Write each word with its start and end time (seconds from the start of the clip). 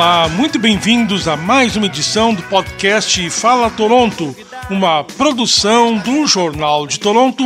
Olá, 0.00 0.30
muito 0.30 0.58
bem-vindos 0.58 1.28
a 1.28 1.36
mais 1.36 1.76
uma 1.76 1.84
edição 1.84 2.32
do 2.32 2.42
podcast 2.44 3.28
Fala 3.28 3.68
Toronto, 3.68 4.34
uma 4.70 5.04
produção 5.04 5.98
do 5.98 6.26
Jornal 6.26 6.86
de 6.86 6.98
Toronto 6.98 7.44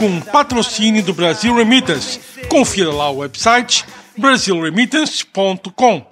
com 0.00 0.20
patrocínio 0.20 1.00
do 1.04 1.14
Brasil 1.14 1.54
Remittance. 1.54 2.18
Confira 2.48 2.90
lá 2.90 3.08
o 3.08 3.18
website 3.18 3.84
brasilremittance.com. 4.18 6.04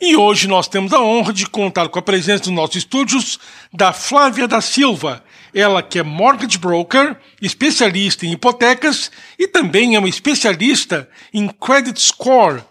E 0.00 0.16
hoje 0.16 0.48
nós 0.48 0.66
temos 0.66 0.94
a 0.94 1.02
honra 1.02 1.34
de 1.34 1.44
contar 1.44 1.90
com 1.90 1.98
a 1.98 2.02
presença 2.02 2.44
dos 2.44 2.52
nossos 2.52 2.76
estúdios 2.76 3.38
da 3.70 3.92
Flávia 3.92 4.48
da 4.48 4.62
Silva, 4.62 5.22
ela 5.52 5.82
que 5.82 5.98
é 5.98 6.02
mortgage 6.02 6.56
broker, 6.56 7.18
especialista 7.42 8.24
em 8.24 8.32
hipotecas 8.32 9.10
e 9.38 9.46
também 9.46 9.94
é 9.94 9.98
uma 9.98 10.08
especialista 10.08 11.06
em 11.34 11.48
credit 11.48 12.00
score, 12.00 12.62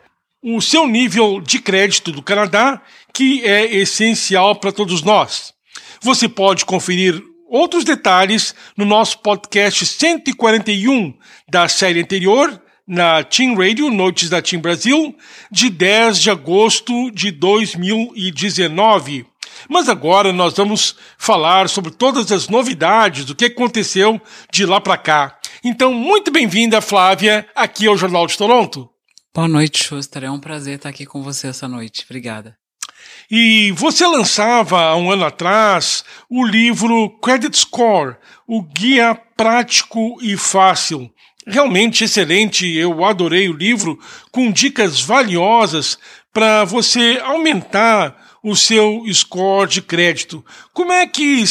o 0.56 0.62
seu 0.62 0.88
nível 0.88 1.42
de 1.42 1.60
crédito 1.60 2.10
do 2.10 2.22
Canadá, 2.22 2.82
que 3.14 3.44
é 3.44 3.66
essencial 3.66 4.56
para 4.56 4.72
todos 4.72 5.02
nós. 5.02 5.54
Você 6.02 6.30
pode 6.30 6.64
conferir 6.64 7.22
outros 7.50 7.84
detalhes 7.84 8.56
no 8.78 8.86
nosso 8.86 9.20
podcast 9.20 9.86
141 9.86 11.14
da 11.50 11.68
série 11.68 12.00
anterior, 12.00 12.62
na 12.88 13.26
Team 13.26 13.56
Radio, 13.56 13.90
Noites 13.90 14.30
da 14.30 14.42
Team 14.42 14.62
Brasil, 14.62 15.14
de 15.52 15.70
10 15.70 16.22
de 16.22 16.30
agosto 16.30 17.12
de 17.12 17.30
2019. 17.30 19.26
Mas 19.68 19.90
agora 19.90 20.32
nós 20.32 20.54
vamos 20.54 20.96
falar 21.18 21.68
sobre 21.68 21.92
todas 21.92 22.32
as 22.32 22.48
novidades 22.48 23.26
do 23.26 23.36
que 23.36 23.46
aconteceu 23.46 24.22
de 24.50 24.66
lá 24.66 24.80
para 24.80 24.96
cá. 24.96 25.38
Então, 25.62 25.94
muito 25.94 26.32
bem-vinda, 26.32 26.80
Flávia, 26.80 27.46
aqui 27.54 27.86
ao 27.86 27.98
Jornal 27.98 28.26
de 28.28 28.38
Toronto. 28.38 28.90
Boa 29.34 29.48
noite, 29.48 29.84
Schuster. 29.84 30.24
É 30.24 30.32
um 30.32 30.40
prazer 30.40 30.78
estar 30.78 30.90
aqui 30.90 31.06
com 31.06 31.22
você 31.22 31.48
essa 31.48 31.68
noite. 31.68 32.06
Obrigada. 32.06 32.58
E 33.30 33.72
você 33.74 34.06
lançava 34.06 34.82
há 34.82 34.96
um 34.96 35.12
ano 35.12 35.26
atrás 35.26 36.04
o 36.30 36.46
livro 36.46 37.10
Credit 37.20 37.58
Score, 37.58 38.18
o 38.48 38.62
guia 38.62 39.16
prático 39.36 40.18
e 40.22 40.36
fácil. 40.36 41.12
Realmente 41.46 42.04
excelente, 42.04 42.68
eu 42.68 43.06
adorei 43.06 43.48
o 43.48 43.56
livro, 43.56 43.98
com 44.32 44.52
dicas 44.52 45.00
valiosas 45.00 45.98
para 46.34 46.66
você 46.66 47.22
aumentar 47.24 48.38
o 48.44 48.56
seu 48.56 49.04
score 49.14 49.70
de 49.70 49.82
crédito. 49.82 50.46
Como 50.74 50.92
é 50.92 51.08
que 51.08 51.44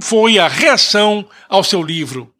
foi 0.00 0.38
a 0.38 0.46
reação 0.46 1.28
ao 1.48 1.64
seu 1.64 1.82
livro? 1.82 2.31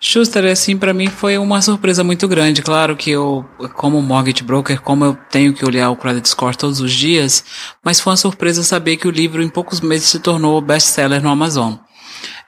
Schuster, 0.00 0.44
assim, 0.44 0.76
para 0.76 0.94
mim 0.94 1.08
foi 1.08 1.36
uma 1.38 1.60
surpresa 1.60 2.04
muito 2.04 2.28
grande. 2.28 2.62
Claro 2.62 2.96
que 2.96 3.10
eu, 3.10 3.44
como 3.74 4.00
mortgage 4.00 4.44
broker, 4.44 4.80
como 4.80 5.04
eu 5.04 5.18
tenho 5.28 5.52
que 5.52 5.64
olhar 5.64 5.90
o 5.90 5.96
credit 5.96 6.28
score 6.28 6.56
todos 6.56 6.80
os 6.80 6.92
dias, 6.92 7.44
mas 7.84 8.00
foi 8.00 8.12
uma 8.12 8.16
surpresa 8.16 8.62
saber 8.62 8.96
que 8.96 9.08
o 9.08 9.10
livro 9.10 9.42
em 9.42 9.48
poucos 9.48 9.80
meses 9.80 10.08
se 10.08 10.20
tornou 10.20 10.60
best-seller 10.60 11.20
no 11.20 11.28
Amazon. 11.28 11.74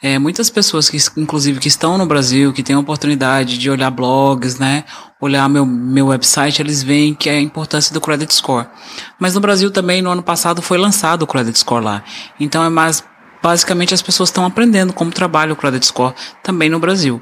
É, 0.03 0.19
muitas 0.19 0.48
pessoas 0.48 0.89
que, 0.89 0.97
inclusive, 1.17 1.61
que 1.61 1.69
estão 1.69 1.98
no 1.98 2.06
Brasil, 2.06 2.53
que 2.53 2.62
têm 2.62 2.75
a 2.75 2.78
oportunidade 2.78 3.59
de 3.59 3.69
olhar 3.69 3.91
blogs, 3.91 4.59
né, 4.59 4.84
olhar 5.21 5.48
meu, 5.48 5.67
meu 5.67 6.06
website, 6.06 6.62
eles 6.62 6.83
veem 6.83 7.15
que 7.15 7.28
é 7.28 7.34
a 7.34 7.41
importância 7.41 7.93
do 7.93 8.01
credit 8.01 8.33
score. 8.33 8.67
Mas 9.19 9.34
no 9.34 9.41
Brasil 9.41 9.71
também, 9.71 10.01
no 10.01 10.11
ano 10.11 10.23
passado, 10.23 10.62
foi 10.62 10.78
lançado 10.78 11.23
o 11.25 11.27
credit 11.27 11.59
score 11.59 11.84
lá. 11.84 12.03
Então 12.39 12.65
é 12.65 12.71
mais, 12.71 13.05
basicamente 13.43 13.93
as 13.93 14.01
pessoas 14.01 14.31
estão 14.31 14.47
aprendendo 14.47 14.93
como 14.93 15.11
trabalha 15.11 15.53
o 15.53 15.56
credit 15.56 15.84
score 15.84 16.15
também 16.43 16.71
no 16.71 16.78
Brasil. 16.78 17.21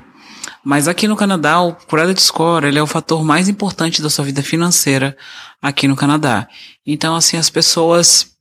Mas 0.68 0.86
aqui 0.86 1.08
no 1.08 1.16
Canadá, 1.16 1.62
o 1.62 1.72
credit 1.72 2.20
score 2.20 2.66
ele 2.66 2.78
é 2.78 2.82
o 2.82 2.86
fator 2.86 3.24
mais 3.24 3.48
importante 3.48 4.02
da 4.02 4.10
sua 4.10 4.26
vida 4.26 4.42
financeira 4.42 5.16
aqui 5.62 5.88
no 5.88 5.96
Canadá. 5.96 6.46
Então, 6.86 7.16
assim, 7.16 7.38
as 7.38 7.48
pessoas, 7.48 8.32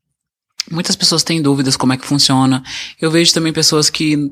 muitas 0.70 0.94
pessoas 0.94 1.24
têm 1.24 1.42
dúvidas 1.42 1.78
como 1.78 1.94
é 1.94 1.98
que 1.98 2.06
funciona. 2.06 2.62
Eu 3.00 3.10
vejo 3.10 3.34
também 3.34 3.54
pessoas 3.54 3.90
que 3.90 4.30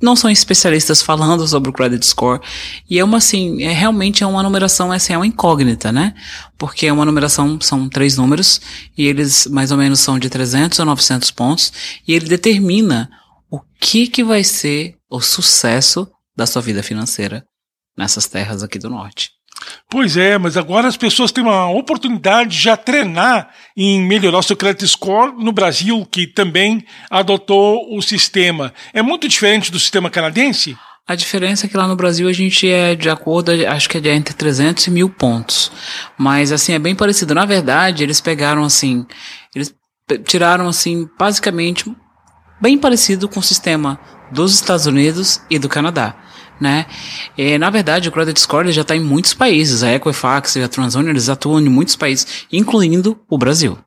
não 0.00 0.16
são 0.16 0.30
especialistas 0.30 1.02
falando 1.02 1.46
sobre 1.46 1.68
o 1.68 1.72
credit 1.74 2.06
score. 2.06 2.40
E 2.88 2.98
é 2.98 3.04
uma 3.04 3.18
assim, 3.18 3.62
é 3.62 3.74
realmente 3.74 4.24
é 4.24 4.26
uma 4.26 4.42
numeração, 4.42 4.90
essa 4.90 5.12
é 5.12 5.16
uma 5.18 5.26
incógnita, 5.26 5.92
né? 5.92 6.14
Porque 6.56 6.86
é 6.86 6.92
uma 6.94 7.04
numeração, 7.04 7.60
são 7.60 7.90
três 7.90 8.16
números, 8.16 8.58
e 8.96 9.06
eles 9.06 9.46
mais 9.48 9.70
ou 9.70 9.76
menos 9.76 10.00
são 10.00 10.18
de 10.18 10.30
300 10.30 10.80
a 10.80 10.84
900 10.86 11.30
pontos, 11.30 11.70
e 12.08 12.14
ele 12.14 12.26
determina 12.26 13.10
o 13.50 13.60
que 13.78 14.06
que 14.06 14.24
vai 14.24 14.42
ser 14.42 14.96
o 15.10 15.20
sucesso 15.20 16.08
da 16.36 16.46
sua 16.46 16.62
vida 16.62 16.82
financeira 16.82 17.44
nessas 17.96 18.26
terras 18.26 18.62
aqui 18.62 18.78
do 18.78 18.90
norte. 18.90 19.30
Pois 19.88 20.16
é, 20.16 20.36
mas 20.36 20.56
agora 20.56 20.88
as 20.88 20.96
pessoas 20.96 21.30
têm 21.30 21.44
uma 21.44 21.70
oportunidade 21.70 22.50
de 22.50 22.62
já 22.62 22.76
treinar 22.76 23.50
em 23.76 24.00
melhorar 24.02 24.38
o 24.38 24.42
seu 24.42 24.56
credit 24.56 24.86
score 24.88 25.32
no 25.32 25.52
Brasil, 25.52 26.04
que 26.10 26.26
também 26.26 26.84
adotou 27.08 27.96
o 27.96 28.02
sistema. 28.02 28.74
É 28.92 29.00
muito 29.00 29.28
diferente 29.28 29.70
do 29.70 29.78
sistema 29.78 30.10
canadense? 30.10 30.76
A 31.06 31.14
diferença 31.14 31.66
é 31.66 31.68
que 31.68 31.76
lá 31.76 31.86
no 31.86 31.94
Brasil 31.94 32.26
a 32.26 32.32
gente 32.32 32.68
é 32.68 32.94
de 32.94 33.10
acordo, 33.10 33.52
acho 33.68 33.88
que 33.88 33.98
é 33.98 34.00
de 34.00 34.08
entre 34.08 34.34
300 34.34 34.86
e 34.86 34.90
mil 34.90 35.10
pontos. 35.10 35.70
Mas 36.18 36.50
assim, 36.50 36.72
é 36.72 36.78
bem 36.78 36.94
parecido. 36.94 37.34
Na 37.34 37.44
verdade, 37.44 38.02
eles 38.02 38.20
pegaram 38.20 38.64
assim, 38.64 39.06
eles 39.54 39.74
tiraram 40.26 40.66
assim, 40.66 41.06
basicamente, 41.18 41.84
bem 42.60 42.78
parecido 42.78 43.28
com 43.28 43.38
o 43.38 43.42
sistema 43.42 44.00
dos 44.34 44.54
Estados 44.54 44.86
Unidos 44.86 45.40
e 45.48 45.58
do 45.58 45.68
Canadá 45.68 46.16
né? 46.60 46.86
E, 47.36 47.58
na 47.58 47.70
verdade, 47.70 48.08
o 48.08 48.12
Credit 48.12 48.40
Score 48.40 48.72
já 48.72 48.82
está 48.82 48.94
em 48.94 49.00
muitos 49.00 49.34
países. 49.34 49.82
A 49.82 49.92
Equifax 49.92 50.56
e 50.56 50.62
a 50.62 50.68
Transunion, 50.68 51.10
eles 51.10 51.28
atuam 51.28 51.60
em 51.60 51.68
muitos 51.68 51.96
países, 51.96 52.46
incluindo 52.52 53.18
o 53.28 53.38
Brasil 53.38 53.78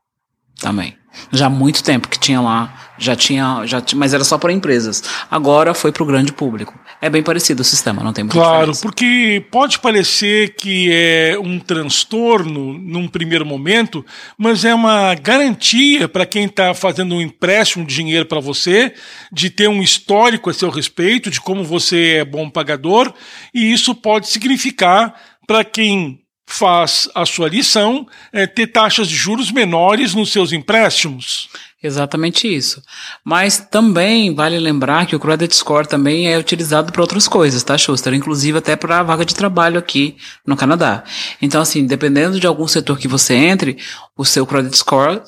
também. 0.59 0.95
Já 1.31 1.47
há 1.47 1.49
muito 1.49 1.83
tempo 1.83 2.07
que 2.07 2.19
tinha 2.19 2.39
lá, 2.39 2.91
já 2.97 3.15
tinha, 3.15 3.65
já 3.65 3.81
mas 3.95 4.13
era 4.13 4.23
só 4.23 4.37
para 4.37 4.53
empresas. 4.53 5.03
Agora 5.31 5.73
foi 5.73 5.91
para 5.91 6.03
o 6.03 6.05
grande 6.05 6.31
público. 6.31 6.77
É 6.99 7.09
bem 7.09 7.21
parecido 7.21 7.61
o 7.61 7.65
sistema, 7.65 8.03
não 8.03 8.11
tem 8.11 8.23
muita 8.23 8.37
Claro, 8.37 8.71
diferença. 8.71 8.81
porque 8.81 9.45
pode 9.51 9.77
parecer 9.79 10.55
que 10.55 10.89
é 10.91 11.37
um 11.39 11.59
transtorno 11.59 12.73
num 12.73 13.07
primeiro 13.07 13.45
momento, 13.45 14.03
mas 14.35 14.65
é 14.65 14.73
uma 14.73 15.13
garantia 15.13 16.07
para 16.07 16.25
quem 16.25 16.45
está 16.45 16.73
fazendo 16.73 17.13
um 17.15 17.21
empréstimo 17.21 17.85
de 17.85 17.93
dinheiro 17.93 18.25
para 18.25 18.39
você, 18.39 18.93
de 19.31 19.49
ter 19.51 19.67
um 19.69 19.83
histórico 19.83 20.49
a 20.49 20.53
seu 20.53 20.69
respeito, 20.71 21.29
de 21.29 21.39
como 21.39 21.63
você 21.63 22.15
é 22.17 22.25
bom 22.25 22.49
pagador, 22.49 23.13
e 23.53 23.71
isso 23.71 23.93
pode 23.93 24.27
significar 24.27 25.13
para 25.45 25.63
quem 25.63 26.19
faz 26.49 27.09
a 27.13 27.25
sua 27.25 27.49
lição 27.49 28.07
é, 28.31 28.47
ter 28.47 28.67
taxas 28.67 29.07
de 29.07 29.15
juros 29.15 29.51
menores 29.51 30.15
nos 30.15 30.31
seus 30.31 30.53
empréstimos. 30.53 31.49
Exatamente 31.81 32.47
isso. 32.47 32.81
Mas 33.23 33.59
também 33.59 34.33
vale 34.33 34.57
lembrar 34.57 35.05
que 35.05 35.15
o 35.15 35.19
credit 35.19 35.55
score 35.55 35.87
também 35.87 36.27
é 36.27 36.37
utilizado 36.37 36.91
para 36.91 37.01
outras 37.01 37.27
coisas, 37.27 37.63
tá, 37.63 37.77
Schuster? 37.77 38.13
Inclusive 38.13 38.57
até 38.57 38.75
para 38.75 38.99
a 38.99 39.03
vaga 39.03 39.23
de 39.23 39.35
trabalho 39.35 39.77
aqui 39.77 40.17
no 40.45 40.57
Canadá. 40.57 41.03
Então, 41.39 41.61
assim, 41.61 41.85
dependendo 41.85 42.39
de 42.39 42.47
algum 42.47 42.67
setor 42.67 42.97
que 42.97 43.07
você 43.07 43.35
entre, 43.35 43.77
o 44.17 44.25
seu 44.25 44.45
credit 44.45 44.75
score 44.75 45.21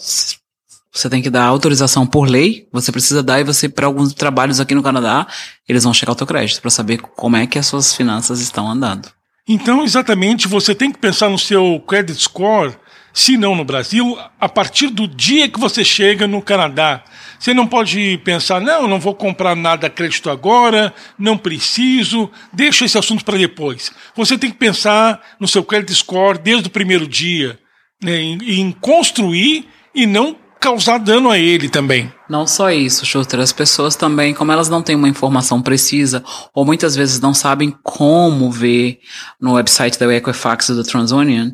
você 0.92 1.10
tem 1.10 1.22
que 1.22 1.30
dar 1.30 1.46
autorização 1.46 2.06
por 2.06 2.28
lei, 2.28 2.68
você 2.72 2.92
precisa 2.92 3.22
dar 3.22 3.40
e 3.40 3.44
você 3.44 3.70
para 3.70 3.86
alguns 3.86 4.14
trabalhos 4.14 4.60
aqui 4.60 4.74
no 4.74 4.82
Canadá, 4.82 5.28
eles 5.68 5.84
vão 5.84 5.94
checar 5.94 6.14
o 6.14 6.18
teu 6.18 6.26
crédito 6.26 6.62
para 6.62 6.72
saber 6.72 7.00
como 7.00 7.38
é 7.38 7.46
que 7.46 7.60
as 7.60 7.68
suas 7.68 7.96
finanças 7.96 8.42
estão 8.42 8.70
andando. 8.70 9.08
Então, 9.48 9.84
exatamente, 9.84 10.48
você 10.48 10.76
tem 10.76 10.92
que 10.92 11.00
pensar 11.00 11.30
no 11.30 11.38
seu 11.38 11.80
credit 11.88 12.20
score, 12.22 12.76
se 13.20 13.36
não 13.36 13.54
no 13.54 13.66
Brasil, 13.66 14.18
a 14.40 14.48
partir 14.48 14.88
do 14.88 15.06
dia 15.06 15.50
que 15.50 15.60
você 15.60 15.84
chega 15.84 16.26
no 16.26 16.42
Canadá. 16.42 17.04
Você 17.38 17.54
não 17.54 17.68
pode 17.68 18.18
pensar, 18.24 18.62
não, 18.62 18.88
não 18.88 18.98
vou 18.98 19.14
comprar 19.14 19.58
nada 19.58 19.88
a 19.88 19.90
crédito 19.90 20.30
agora, 20.30 20.94
não 21.18 21.38
preciso, 21.38 22.32
deixa 22.54 22.86
esse 22.86 22.98
assunto 22.98 23.26
para 23.26 23.38
depois. 23.38 23.92
Você 24.16 24.38
tem 24.38 24.50
que 24.50 24.56
pensar 24.56 25.22
no 25.38 25.50
seu 25.50 25.66
credit 25.66 25.94
score 25.96 26.40
desde 26.40 26.70
o 26.70 26.72
primeiro 26.72 27.06
dia, 27.06 27.60
né, 28.02 28.22
em, 28.22 28.62
em 28.62 28.72
construir 28.72 29.68
e 29.94 30.06
não 30.06 30.38
causar 30.60 30.98
dano 31.00 31.30
a 31.30 31.38
ele 31.38 31.70
também. 31.70 32.12
Não 32.30 32.46
só 32.46 32.70
isso, 32.70 33.06
Schuster, 33.06 33.40
as 33.40 33.52
pessoas 33.52 33.96
também, 33.96 34.34
como 34.34 34.52
elas 34.52 34.70
não 34.70 34.82
têm 34.82 34.96
uma 34.96 35.08
informação 35.08 35.62
precisa, 35.62 36.24
ou 36.54 36.66
muitas 36.66 36.96
vezes 36.96 37.20
não 37.20 37.34
sabem 37.34 37.76
como 37.82 38.52
ver 38.52 39.00
no 39.40 39.54
website 39.54 39.98
da 39.98 40.14
Equifax 40.14 40.70
ou 40.70 40.76
da 40.76 40.84
TransUnion, 40.84 41.52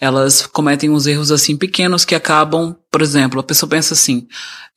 elas 0.00 0.46
cometem 0.46 0.90
uns 0.90 1.06
erros 1.06 1.30
assim 1.30 1.56
pequenos 1.56 2.04
que 2.04 2.14
acabam, 2.14 2.74
por 2.90 3.02
exemplo, 3.02 3.40
a 3.40 3.44
pessoa 3.44 3.68
pensa 3.68 3.94
assim, 3.94 4.26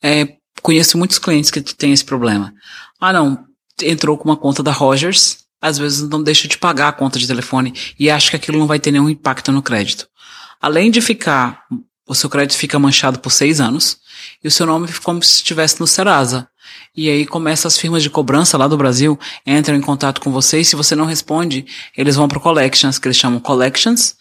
é, 0.02 0.34
conheço 0.60 0.98
muitos 0.98 1.18
clientes 1.18 1.50
que 1.50 1.60
têm 1.60 1.92
esse 1.92 2.04
problema. 2.04 2.52
Ah 3.00 3.12
não, 3.12 3.44
entrou 3.82 4.18
com 4.18 4.28
uma 4.28 4.36
conta 4.36 4.62
da 4.62 4.72
Rogers, 4.72 5.38
às 5.62 5.78
vezes 5.78 6.08
não 6.08 6.22
deixa 6.22 6.46
de 6.46 6.58
pagar 6.58 6.88
a 6.88 6.92
conta 6.92 7.18
de 7.18 7.26
telefone 7.26 7.72
e 7.98 8.10
acha 8.10 8.30
que 8.30 8.36
aquilo 8.36 8.58
não 8.58 8.66
vai 8.66 8.78
ter 8.78 8.90
nenhum 8.90 9.08
impacto 9.08 9.50
no 9.50 9.62
crédito. 9.62 10.06
Além 10.60 10.90
de 10.90 11.00
ficar 11.00 11.62
o 12.08 12.14
seu 12.14 12.30
crédito 12.30 12.56
fica 12.56 12.78
manchado 12.78 13.18
por 13.18 13.30
seis 13.30 13.60
anos 13.60 13.98
e 14.42 14.48
o 14.48 14.50
seu 14.50 14.66
nome 14.66 14.88
fica 14.88 15.04
como 15.04 15.22
se 15.22 15.36
estivesse 15.36 15.78
no 15.78 15.86
Serasa. 15.86 16.48
E 16.96 17.08
aí 17.08 17.26
começa 17.26 17.68
as 17.68 17.78
firmas 17.78 18.02
de 18.02 18.10
cobrança 18.10 18.56
lá 18.56 18.66
do 18.66 18.76
Brasil, 18.76 19.18
entram 19.46 19.76
em 19.76 19.80
contato 19.80 20.20
com 20.20 20.32
você 20.32 20.60
e 20.60 20.64
se 20.64 20.74
você 20.74 20.96
não 20.96 21.04
responde, 21.04 21.66
eles 21.96 22.16
vão 22.16 22.26
para 22.26 22.38
o 22.38 22.40
Collections, 22.40 22.98
que 22.98 23.06
eles 23.06 23.16
chamam 23.16 23.38
Collections, 23.38 24.16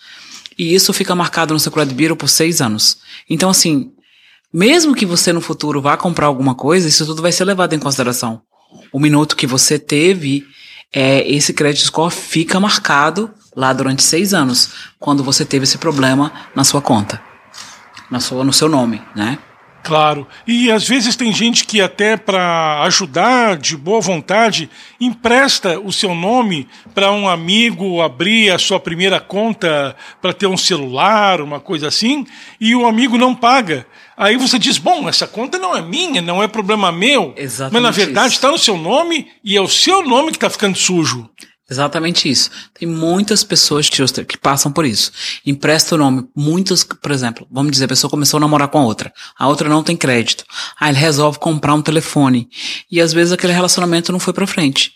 E 0.59 0.73
isso 0.73 0.91
fica 0.91 1.15
marcado 1.15 1.53
no 1.53 1.59
seu 1.59 1.71
credit 1.71 1.95
bureau 1.95 2.17
por 2.17 2.27
seis 2.27 2.61
anos. 2.61 2.97
Então, 3.29 3.49
assim, 3.49 3.91
mesmo 4.51 4.95
que 4.95 5.05
você 5.05 5.31
no 5.31 5.39
futuro 5.39 5.81
vá 5.81 5.95
comprar 5.95 6.25
alguma 6.25 6.55
coisa, 6.55 6.87
isso 6.87 7.05
tudo 7.05 7.21
vai 7.21 7.31
ser 7.31 7.45
levado 7.45 7.73
em 7.73 7.79
consideração. 7.79 8.41
O 8.91 8.99
minuto 8.99 9.35
que 9.35 9.45
você 9.45 9.77
teve, 9.77 10.45
é, 10.91 11.29
esse 11.29 11.53
credit 11.53 11.85
score 11.85 12.11
fica 12.11 12.59
marcado 12.59 13.31
lá 13.55 13.71
durante 13.71 14.03
seis 14.03 14.33
anos, 14.33 14.69
quando 14.99 15.23
você 15.23 15.45
teve 15.45 15.63
esse 15.63 15.77
problema 15.77 16.31
na 16.55 16.63
sua 16.63 16.81
conta, 16.81 17.21
na 18.09 18.19
sua, 18.19 18.43
no 18.43 18.53
seu 18.53 18.69
nome, 18.69 19.01
né? 19.15 19.37
Claro. 19.87 20.27
E 20.45 20.69
às 20.69 20.85
vezes 20.85 21.15
tem 21.15 21.31
gente 21.31 21.63
que 21.63 21.79
até 21.79 22.17
para 22.17 22.81
ajudar 22.83 23.55
de 23.55 23.77
boa 23.77 24.01
vontade 24.01 24.69
empresta 24.99 25.79
o 25.79 25.93
seu 25.93 26.13
nome 26.13 26.67
para 26.93 27.09
um 27.13 27.27
amigo 27.29 28.01
abrir 28.01 28.51
a 28.51 28.59
sua 28.59 28.81
primeira 28.81 29.21
conta 29.21 29.95
para 30.21 30.33
ter 30.33 30.45
um 30.45 30.57
celular, 30.57 31.39
uma 31.39 31.61
coisa 31.61 31.87
assim, 31.87 32.27
e 32.59 32.75
o 32.75 32.85
amigo 32.85 33.17
não 33.17 33.33
paga. 33.33 33.87
Aí 34.17 34.35
você 34.35 34.59
diz: 34.59 34.77
"Bom, 34.77 35.07
essa 35.07 35.25
conta 35.25 35.57
não 35.57 35.73
é 35.73 35.81
minha, 35.81 36.21
não 36.21 36.43
é 36.43 36.49
problema 36.49 36.91
meu". 36.91 37.33
Exatamente 37.37 37.73
Mas 37.73 37.83
na 37.83 37.91
verdade 37.91 38.33
está 38.33 38.51
no 38.51 38.57
seu 38.57 38.77
nome 38.77 39.27
e 39.41 39.55
é 39.55 39.61
o 39.61 39.69
seu 39.69 40.05
nome 40.05 40.31
que 40.31 40.37
está 40.37 40.49
ficando 40.49 40.77
sujo. 40.77 41.29
Exatamente 41.69 42.29
isso. 42.29 42.49
Tem 42.73 42.87
muitas 42.87 43.43
pessoas, 43.43 43.89
que 43.89 44.37
passam 44.37 44.71
por 44.71 44.85
isso. 44.85 45.11
Empresta 45.45 45.95
o 45.95 45.97
nome. 45.97 46.25
Muitas, 46.33 46.83
por 46.83 47.11
exemplo, 47.11 47.45
vamos 47.51 47.73
dizer, 47.73 47.85
a 47.85 47.89
pessoa 47.89 48.09
começou 48.09 48.37
a 48.37 48.41
namorar 48.41 48.69
com 48.69 48.79
a 48.79 48.85
outra. 48.85 49.11
A 49.37 49.47
outra 49.49 49.67
não 49.67 49.83
tem 49.83 49.97
crédito. 49.97 50.45
Aí 50.79 50.91
ele 50.91 50.97
resolve 50.97 51.39
comprar 51.39 51.73
um 51.73 51.81
telefone. 51.81 52.47
E 52.89 53.01
às 53.01 53.11
vezes 53.11 53.33
aquele 53.33 53.51
relacionamento 53.51 54.13
não 54.13 54.19
foi 54.19 54.33
pra 54.33 54.47
frente. 54.47 54.93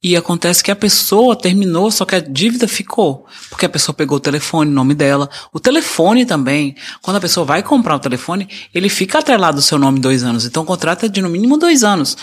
E 0.00 0.16
acontece 0.16 0.62
que 0.62 0.70
a 0.70 0.76
pessoa 0.76 1.34
terminou, 1.34 1.90
só 1.90 2.04
que 2.04 2.14
a 2.14 2.20
dívida 2.20 2.68
ficou. 2.68 3.26
Porque 3.50 3.66
a 3.66 3.68
pessoa 3.68 3.92
pegou 3.92 4.18
o 4.18 4.20
telefone, 4.20 4.70
o 4.70 4.74
nome 4.74 4.94
dela. 4.94 5.28
O 5.52 5.58
telefone 5.58 6.24
também. 6.24 6.76
Quando 7.02 7.16
a 7.16 7.20
pessoa 7.20 7.44
vai 7.44 7.64
comprar 7.64 7.96
o 7.96 7.98
telefone, 7.98 8.48
ele 8.72 8.88
fica 8.88 9.18
atrelado 9.18 9.58
ao 9.58 9.62
seu 9.62 9.76
nome 9.76 9.98
dois 9.98 10.22
anos. 10.22 10.46
Então 10.46 10.62
o 10.62 10.66
contrato 10.66 11.06
é 11.06 11.08
de 11.08 11.20
no 11.20 11.28
mínimo 11.28 11.58
dois 11.58 11.82
anos. 11.82 12.16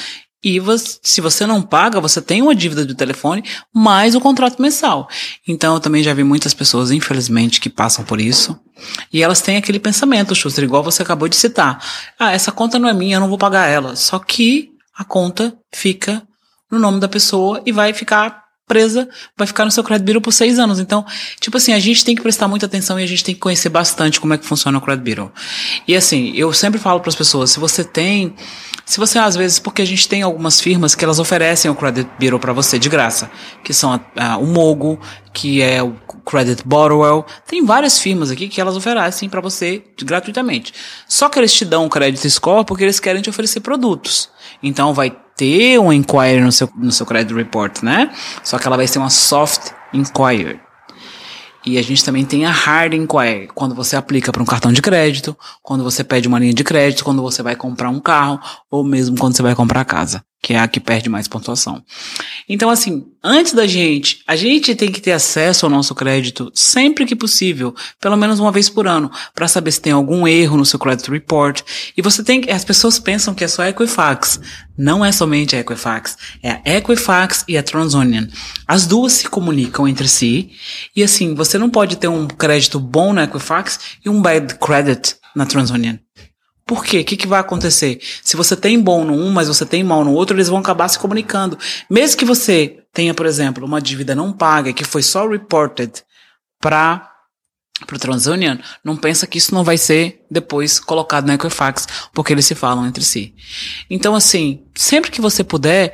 E 0.45 0.59
você, 0.59 0.99
se 1.01 1.21
você 1.21 1.47
não 1.47 1.59
paga, 1.59 1.99
você 1.99 2.21
tem 2.21 2.43
uma 2.43 2.53
dívida 2.53 2.85
do 2.85 2.93
telefone 2.93 3.43
mais 3.73 4.13
o 4.13 4.21
contrato 4.21 4.61
mensal. 4.61 5.09
Então 5.47 5.73
eu 5.73 5.79
também 5.79 6.03
já 6.03 6.13
vi 6.13 6.23
muitas 6.23 6.53
pessoas, 6.53 6.91
infelizmente, 6.91 7.59
que 7.59 7.67
passam 7.67 8.05
por 8.05 8.21
isso. 8.21 8.55
E 9.11 9.23
elas 9.23 9.41
têm 9.41 9.57
aquele 9.57 9.79
pensamento, 9.79 10.35
Schuster, 10.35 10.63
igual 10.63 10.83
você 10.83 11.01
acabou 11.01 11.27
de 11.27 11.35
citar. 11.35 11.83
Ah, 12.19 12.31
essa 12.31 12.51
conta 12.51 12.77
não 12.77 12.87
é 12.87 12.93
minha, 12.93 13.15
eu 13.15 13.19
não 13.19 13.27
vou 13.27 13.39
pagar 13.39 13.65
ela. 13.67 13.95
Só 13.95 14.19
que 14.19 14.69
a 14.95 15.03
conta 15.03 15.57
fica 15.73 16.21
no 16.71 16.77
nome 16.77 16.99
da 16.99 17.07
pessoa 17.07 17.63
e 17.65 17.71
vai 17.71 17.91
ficar 17.91 18.44
presa, 18.67 19.07
vai 19.37 19.45
ficar 19.45 19.65
no 19.65 19.71
seu 19.71 19.83
credit 19.83 20.05
bureau 20.05 20.21
por 20.21 20.31
seis 20.31 20.59
anos. 20.59 20.79
Então, 20.79 21.05
tipo 21.39 21.57
assim, 21.57 21.73
a 21.73 21.79
gente 21.79 22.03
tem 22.03 22.15
que 22.15 22.21
prestar 22.21 22.47
muita 22.47 22.65
atenção 22.65 22.99
e 22.99 23.03
a 23.03 23.07
gente 23.07 23.23
tem 23.23 23.35
que 23.35 23.41
conhecer 23.41 23.69
bastante 23.69 24.19
como 24.19 24.33
é 24.33 24.37
que 24.37 24.45
funciona 24.45 24.77
o 24.77 24.81
credit 24.81 25.03
bureau. 25.03 25.31
E 25.87 25.95
assim, 25.95 26.33
eu 26.35 26.51
sempre 26.53 26.79
falo 26.79 26.99
para 26.99 27.09
as 27.09 27.15
pessoas, 27.15 27.51
se 27.51 27.59
você 27.59 27.83
tem 27.83 28.35
se 28.85 28.99
você, 28.99 29.17
às 29.17 29.35
vezes, 29.35 29.57
porque 29.57 29.81
a 29.81 29.85
gente 29.85 30.07
tem 30.07 30.21
algumas 30.21 30.61
firmas 30.61 30.93
que 30.93 31.03
elas 31.03 31.17
oferecem 31.17 31.71
o 31.71 31.75
Credit 31.75 32.07
Bureau 32.19 32.39
para 32.39 32.53
você 32.53 32.77
de 32.77 32.87
graça, 32.87 33.31
que 33.63 33.73
são 33.73 33.91
a, 33.91 33.99
a, 34.15 34.37
o 34.37 34.45
Mogo, 34.45 34.99
que 35.33 35.59
é 35.59 35.81
o 35.81 35.93
Credit 36.23 36.61
Borrower. 36.63 37.25
Tem 37.47 37.65
várias 37.65 37.97
firmas 37.97 38.29
aqui 38.29 38.47
que 38.47 38.61
elas 38.61 38.77
oferecem 38.77 39.27
para 39.27 39.41
você 39.41 39.83
gratuitamente. 40.03 40.71
Só 41.07 41.29
que 41.29 41.39
eles 41.39 41.51
te 41.51 41.65
dão 41.65 41.85
um 41.85 41.89
credit 41.89 42.29
score 42.29 42.63
porque 42.63 42.83
eles 42.83 42.99
querem 42.99 43.23
te 43.23 43.29
oferecer 43.29 43.59
produtos. 43.61 44.29
Então 44.61 44.93
vai 44.93 45.15
ter 45.35 45.79
um 45.79 45.91
inquiry 45.91 46.41
no 46.41 46.51
seu, 46.51 46.69
no 46.75 46.91
seu 46.91 47.05
credit 47.05 47.33
report, 47.33 47.83
né? 47.83 48.11
Só 48.43 48.57
que 48.57 48.67
ela 48.67 48.77
vai 48.77 48.87
ser 48.87 48.99
uma 48.99 49.09
soft 49.09 49.71
inquiry. 49.93 50.59
E 51.65 51.79
a 51.79 51.81
gente 51.81 52.05
também 52.05 52.23
tem 52.23 52.45
a 52.45 52.51
hard 52.51 52.93
inquiry, 52.93 53.49
quando 53.55 53.73
você 53.73 53.95
aplica 53.95 54.31
para 54.31 54.41
um 54.41 54.45
cartão 54.45 54.71
de 54.71 54.83
crédito, 54.83 55.35
quando 55.63 55.83
você 55.83 56.03
pede 56.03 56.27
uma 56.27 56.37
linha 56.37 56.53
de 56.53 56.63
crédito, 56.63 57.03
quando 57.03 57.23
você 57.23 57.41
vai 57.41 57.55
comprar 57.55 57.89
um 57.89 57.99
carro, 57.99 58.39
ou 58.69 58.83
mesmo 58.83 59.17
quando 59.17 59.35
você 59.35 59.41
vai 59.41 59.55
comprar 59.55 59.83
casa 59.83 60.23
que 60.45 60.53
é 60.53 60.59
a 60.59 60.67
que 60.67 60.79
perde 60.79 61.09
mais 61.09 61.27
pontuação. 61.27 61.83
Então, 62.47 62.69
assim, 62.69 63.07
antes 63.23 63.51
da 63.51 63.65
gente, 63.65 64.21
a 64.27 64.35
gente 64.35 64.75
tem 64.75 64.91
que 64.91 65.01
ter 65.01 65.11
acesso 65.11 65.65
ao 65.65 65.71
nosso 65.71 65.95
crédito 65.95 66.51
sempre 66.53 67.03
que 67.03 67.15
possível, 67.15 67.73
pelo 67.99 68.15
menos 68.15 68.39
uma 68.39 68.51
vez 68.51 68.69
por 68.69 68.87
ano, 68.87 69.09
para 69.33 69.47
saber 69.47 69.71
se 69.71 69.81
tem 69.81 69.91
algum 69.91 70.27
erro 70.27 70.55
no 70.55 70.63
seu 70.63 70.77
credit 70.77 71.09
report. 71.09 71.63
E 71.97 72.01
você 72.03 72.23
tem 72.23 72.43
as 72.51 72.63
pessoas 72.63 72.99
pensam 72.99 73.33
que 73.33 73.43
é 73.43 73.47
só 73.47 73.63
a 73.63 73.69
Equifax. 73.69 74.39
Não 74.77 75.03
é 75.03 75.11
somente 75.11 75.55
a 75.55 75.61
Equifax, 75.61 76.15
é 76.43 76.51
a 76.51 76.77
Equifax 76.77 77.43
e 77.47 77.57
a 77.57 77.63
TransUnion. 77.63 78.27
As 78.67 78.85
duas 78.85 79.13
se 79.13 79.27
comunicam 79.27 79.87
entre 79.87 80.07
si. 80.07 80.51
E 80.95 81.01
assim, 81.01 81.33
você 81.33 81.57
não 81.57 81.71
pode 81.71 81.95
ter 81.95 82.07
um 82.07 82.27
crédito 82.27 82.79
bom 82.79 83.13
na 83.13 83.23
Equifax 83.23 83.79
e 84.05 84.09
um 84.09 84.21
bad 84.21 84.59
credit 84.59 85.15
na 85.35 85.47
TransUnion. 85.47 85.97
Por 86.65 86.83
quê? 86.83 87.01
O 87.01 87.05
que, 87.05 87.15
que 87.15 87.27
vai 87.27 87.39
acontecer? 87.39 87.99
Se 88.23 88.35
você 88.35 88.55
tem 88.55 88.79
bom 88.79 89.05
no 89.05 89.13
um, 89.13 89.31
mas 89.31 89.47
você 89.47 89.65
tem 89.65 89.83
mal 89.83 90.03
no 90.03 90.13
outro, 90.13 90.35
eles 90.35 90.47
vão 90.47 90.57
acabar 90.57 90.87
se 90.87 90.97
comunicando. 90.97 91.57
Mesmo 91.89 92.17
que 92.17 92.25
você 92.25 92.79
tenha, 92.91 93.13
por 93.13 93.27
exemplo, 93.27 93.65
uma 93.65 93.81
dívida 93.81 94.15
não 94.15 94.33
paga 94.33 94.73
que 94.73 94.83
foi 94.83 95.03
só 95.03 95.27
reported 95.27 96.03
para 96.59 97.11
para 97.85 97.97
o 97.97 97.99
TransUnion, 97.99 98.57
não 98.81 98.95
pensa 98.95 99.27
que 99.27 99.37
isso 99.37 99.53
não 99.53 99.61
vai 99.61 99.77
ser 99.77 100.23
depois 100.31 100.79
colocado 100.79 101.27
na 101.27 101.33
Equifax, 101.33 101.85
porque 102.13 102.31
eles 102.31 102.45
se 102.45 102.55
falam 102.55 102.87
entre 102.87 103.03
si. 103.03 103.35
Então, 103.89 104.15
assim, 104.15 104.63
sempre 104.73 105.11
que 105.11 105.19
você 105.19 105.43
puder, 105.43 105.93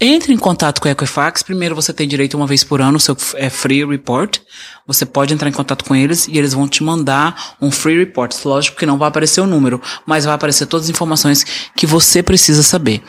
entre 0.00 0.32
em 0.32 0.36
contato 0.36 0.80
com 0.80 0.88
a 0.88 0.90
Equifax. 0.90 1.42
Primeiro 1.42 1.74
você 1.74 1.92
tem 1.92 2.06
direito 2.06 2.36
uma 2.36 2.46
vez 2.46 2.62
por 2.62 2.80
ano 2.80 3.00
seu 3.00 3.16
é, 3.34 3.50
free 3.50 3.84
report. 3.84 4.38
Você 4.86 5.04
pode 5.04 5.34
entrar 5.34 5.48
em 5.48 5.52
contato 5.52 5.84
com 5.84 5.94
eles 5.94 6.28
e 6.28 6.38
eles 6.38 6.54
vão 6.54 6.68
te 6.68 6.82
mandar 6.82 7.56
um 7.60 7.70
free 7.70 7.98
report. 7.98 8.34
Lógico 8.44 8.76
que 8.76 8.86
não 8.86 8.98
vai 8.98 9.08
aparecer 9.08 9.40
o 9.40 9.46
número, 9.46 9.80
mas 10.06 10.24
vai 10.24 10.34
aparecer 10.34 10.66
todas 10.66 10.86
as 10.86 10.90
informações 10.90 11.44
que 11.76 11.86
você 11.86 12.22
precisa 12.22 12.62
saber. 12.62 13.02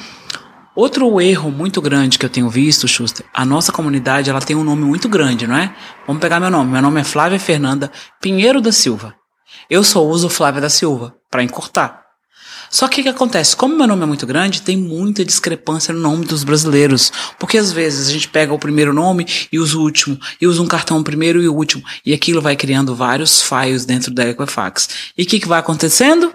Outro 0.76 1.20
erro 1.20 1.52
muito 1.52 1.82
grande 1.82 2.18
que 2.18 2.26
eu 2.26 2.30
tenho 2.30 2.50
visto, 2.50 2.88
Schuster, 2.88 3.26
a 3.34 3.44
nossa 3.44 3.72
comunidade 3.72 4.30
ela 4.30 4.40
tem 4.40 4.56
um 4.56 4.64
nome 4.64 4.84
muito 4.84 5.10
grande, 5.10 5.46
não 5.46 5.58
é? 5.58 5.76
Vamos 6.08 6.22
pegar 6.22 6.40
meu 6.40 6.50
nome. 6.50 6.72
Meu 6.72 6.82
nome 6.82 7.02
é 7.02 7.04
Flávia 7.04 7.40
Fernanda 7.40 7.92
Pinheiro 8.22 8.62
da 8.62 8.72
Silva. 8.72 9.14
Eu 9.70 9.84
só 9.84 10.06
uso 10.06 10.30
Flávia 10.30 10.62
da 10.62 10.70
Silva 10.70 11.16
para 11.30 11.44
encurtar. 11.44 11.99
Só 12.70 12.88
que 12.88 13.02
o 13.02 13.04
que 13.04 13.10
acontece? 13.10 13.56
Como 13.56 13.76
meu 13.76 13.88
nome 13.88 14.04
é 14.04 14.06
muito 14.06 14.28
grande, 14.28 14.62
tem 14.62 14.78
muita 14.78 15.26
discrepância 15.26 15.94
no 15.94 16.00
nome 16.00 16.26
dos 16.26 16.44
brasileiros. 16.44 17.12
Porque 17.40 17.58
às 17.58 17.72
vezes 17.72 18.08
a 18.08 18.12
gente 18.12 18.30
pega 18.30 18.54
o 18.54 18.60
primeiro 18.60 18.94
nome 18.94 19.26
e 19.52 19.60
usa 19.60 19.78
o 19.78 19.82
último, 19.82 20.20
e 20.40 20.48
usa 20.48 20.62
um 20.62 20.68
cartão 20.68 21.04
primeiro 21.04 21.42
e 21.42 21.48
o 21.48 21.56
último, 21.56 21.84
e 22.06 22.14
aquilo 22.14 22.42
vai 22.42 22.56
criando 22.56 22.96
vários 22.96 23.42
files 23.42 23.86
dentro 23.86 24.14
da 24.14 24.28
Equifax. 24.28 24.90
E 25.18 25.24
o 25.24 25.26
que, 25.26 25.40
que 25.40 25.48
vai 25.48 25.60
acontecendo? 25.60 26.34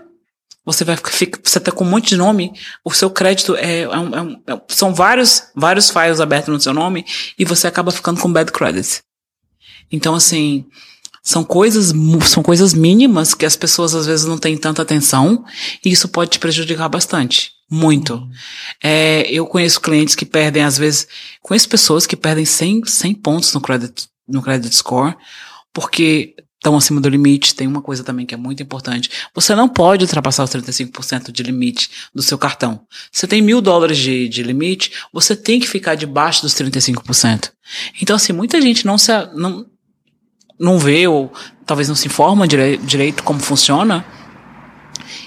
Você 0.64 0.82
vai 0.82 0.96
ficar, 0.96 1.38
você 1.42 1.60
tá 1.60 1.70
com 1.70 1.84
um 1.84 1.90
monte 1.90 2.08
de 2.08 2.16
nome, 2.16 2.52
o 2.82 2.90
seu 2.90 3.10
crédito 3.10 3.54
é, 3.54 3.82
é, 3.82 3.98
um, 3.98 4.32
é, 4.46 4.60
são 4.68 4.94
vários, 4.94 5.42
vários 5.54 5.90
files 5.90 6.20
abertos 6.20 6.52
no 6.52 6.60
seu 6.60 6.72
nome 6.72 7.04
e 7.38 7.44
você 7.44 7.66
acaba 7.66 7.90
ficando 7.90 8.18
com 8.18 8.32
bad 8.32 8.50
credit. 8.50 9.02
Então, 9.92 10.14
assim, 10.14 10.64
são 11.24 11.42
coisas, 11.42 11.92
são 12.28 12.42
coisas 12.42 12.74
mínimas 12.74 13.32
que 13.32 13.46
as 13.46 13.56
pessoas 13.56 13.94
às 13.94 14.04
vezes 14.04 14.26
não 14.26 14.36
têm 14.36 14.58
tanta 14.58 14.82
atenção 14.82 15.42
e 15.82 15.90
isso 15.90 16.06
pode 16.06 16.32
te 16.32 16.38
prejudicar 16.38 16.88
bastante. 16.90 17.52
Muito. 17.70 18.28
É, 18.82 19.22
eu 19.30 19.46
conheço 19.46 19.80
clientes 19.80 20.14
que 20.14 20.26
perdem, 20.26 20.62
às 20.62 20.76
vezes, 20.76 21.08
conheço 21.40 21.66
pessoas 21.66 22.06
que 22.06 22.14
perdem 22.14 22.44
100, 22.44 22.84
100 22.84 23.14
pontos 23.14 23.54
no 23.54 23.60
credit, 23.60 24.06
no 24.28 24.42
credit 24.42 24.76
score 24.76 25.16
porque 25.72 26.36
estão 26.56 26.76
acima 26.76 27.00
do 27.00 27.08
limite. 27.08 27.54
Tem 27.54 27.66
uma 27.66 27.82
coisa 27.82 28.04
também 28.04 28.24
que 28.24 28.34
é 28.34 28.38
muito 28.38 28.62
importante. 28.62 29.10
Você 29.34 29.54
não 29.54 29.68
pode 29.68 30.04
ultrapassar 30.04 30.44
os 30.44 30.50
35% 30.50 31.32
de 31.32 31.42
limite 31.42 31.90
do 32.14 32.22
seu 32.22 32.38
cartão. 32.38 32.86
Você 33.10 33.26
tem 33.26 33.42
mil 33.42 33.60
dólares 33.60 33.98
de, 33.98 34.28
de 34.28 34.42
limite, 34.42 34.92
você 35.12 35.34
tem 35.34 35.58
que 35.58 35.66
ficar 35.66 35.94
debaixo 35.94 36.42
dos 36.42 36.54
35%. 36.54 37.50
Então, 38.00 38.16
assim, 38.16 38.32
muita 38.32 38.60
gente 38.60 38.86
não 38.86 38.96
se, 38.96 39.10
não, 39.34 39.66
não 40.64 40.78
vê 40.78 41.06
ou 41.06 41.32
talvez 41.66 41.88
não 41.88 41.94
se 41.94 42.08
informa 42.08 42.48
dire 42.48 42.78
direito 42.78 43.22
como 43.22 43.38
funciona 43.38 44.04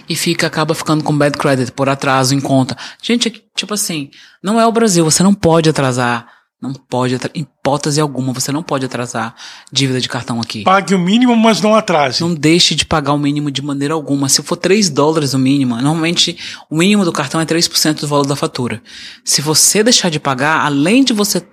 e 0.09 0.15
fica 0.15 0.47
acaba 0.47 0.73
ficando 0.73 1.03
com 1.03 1.17
bad 1.17 1.37
credit 1.37 1.71
por 1.71 1.87
atraso 1.87 2.33
em 2.33 2.39
conta. 2.39 2.75
Gente, 3.01 3.43
tipo 3.55 3.73
assim, 3.73 4.09
não 4.43 4.59
é 4.59 4.65
o 4.65 4.71
Brasil, 4.71 5.03
você 5.03 5.21
não 5.21 5.33
pode 5.33 5.69
atrasar, 5.69 6.27
não 6.61 6.73
pode, 6.73 7.15
em 7.35 7.41
hipótese 7.41 8.01
alguma, 8.01 8.33
você 8.33 8.51
não 8.51 8.63
pode 8.63 8.85
atrasar 8.85 9.35
dívida 9.71 10.01
de 10.01 10.09
cartão 10.09 10.41
aqui. 10.41 10.63
Pague 10.63 10.95
o 10.95 10.99
mínimo, 10.99 11.35
mas 11.35 11.61
não 11.61 11.75
atrase. 11.75 12.21
Não 12.21 12.33
deixe 12.33 12.73
de 12.73 12.85
pagar 12.85 13.13
o 13.13 13.19
mínimo 13.19 13.51
de 13.51 13.61
maneira 13.61 13.93
alguma. 13.93 14.27
Se 14.27 14.41
for 14.41 14.55
3 14.55 14.89
dólares 14.89 15.33
o 15.33 15.39
mínimo, 15.39 15.75
normalmente 15.75 16.37
o 16.69 16.77
mínimo 16.77 17.05
do 17.05 17.11
cartão 17.11 17.39
é 17.39 17.45
3% 17.45 17.99
do 17.99 18.07
valor 18.07 18.25
da 18.25 18.35
fatura. 18.35 18.81
Se 19.23 19.41
você 19.41 19.83
deixar 19.83 20.09
de 20.09 20.19
pagar, 20.19 20.65
além 20.65 21.03
de 21.03 21.13
você 21.13 21.45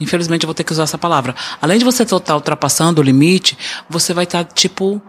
Infelizmente 0.00 0.44
eu 0.44 0.48
vou 0.48 0.54
ter 0.54 0.64
que 0.64 0.72
usar 0.72 0.84
essa 0.84 0.98
palavra. 0.98 1.34
Além 1.60 1.78
de 1.78 1.84
você 1.84 2.02
estar 2.02 2.34
ultrapassando 2.34 3.00
o 3.00 3.04
limite, 3.04 3.58
você 3.88 4.14
vai 4.14 4.24
estar, 4.24 4.44
tipo, 4.44 5.02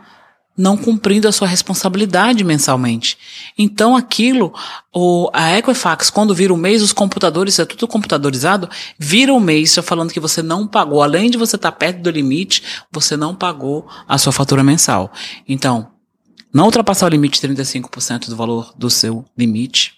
não 0.60 0.76
cumprindo 0.76 1.26
a 1.26 1.32
sua 1.32 1.48
responsabilidade 1.48 2.44
mensalmente. 2.44 3.18
Então 3.58 3.96
aquilo, 3.96 4.54
o, 4.94 5.30
a 5.32 5.58
Equifax, 5.58 6.10
quando 6.10 6.36
vira 6.36 6.54
o 6.54 6.58
mês, 6.58 6.82
os 6.82 6.92
computadores, 6.92 7.58
é 7.60 7.66
tudo 7.66 7.88
computadorizado, 7.88 8.70
vira 8.98 9.34
o 9.34 9.40
mês 9.40 9.74
já 9.74 9.82
falando 9.82 10.12
que 10.12 10.20
você 10.20 10.42
não 10.42 10.68
pagou, 10.68 11.02
além 11.02 11.30
de 11.30 11.38
você 11.38 11.56
estar 11.56 11.72
perto 11.72 12.02
do 12.02 12.10
limite, 12.10 12.62
você 12.92 13.16
não 13.16 13.34
pagou 13.34 13.88
a 14.06 14.18
sua 14.18 14.34
fatura 14.34 14.62
mensal. 14.62 15.14
Então, 15.48 15.92
não 16.54 16.66
ultrapassar 16.66 17.06
o 17.06 17.10
limite 17.10 17.40
de 17.40 17.48
35% 17.48 18.28
do 18.28 18.36
valor 18.36 18.74
do 18.78 18.90
seu 18.90 19.24
limite. 19.38 19.94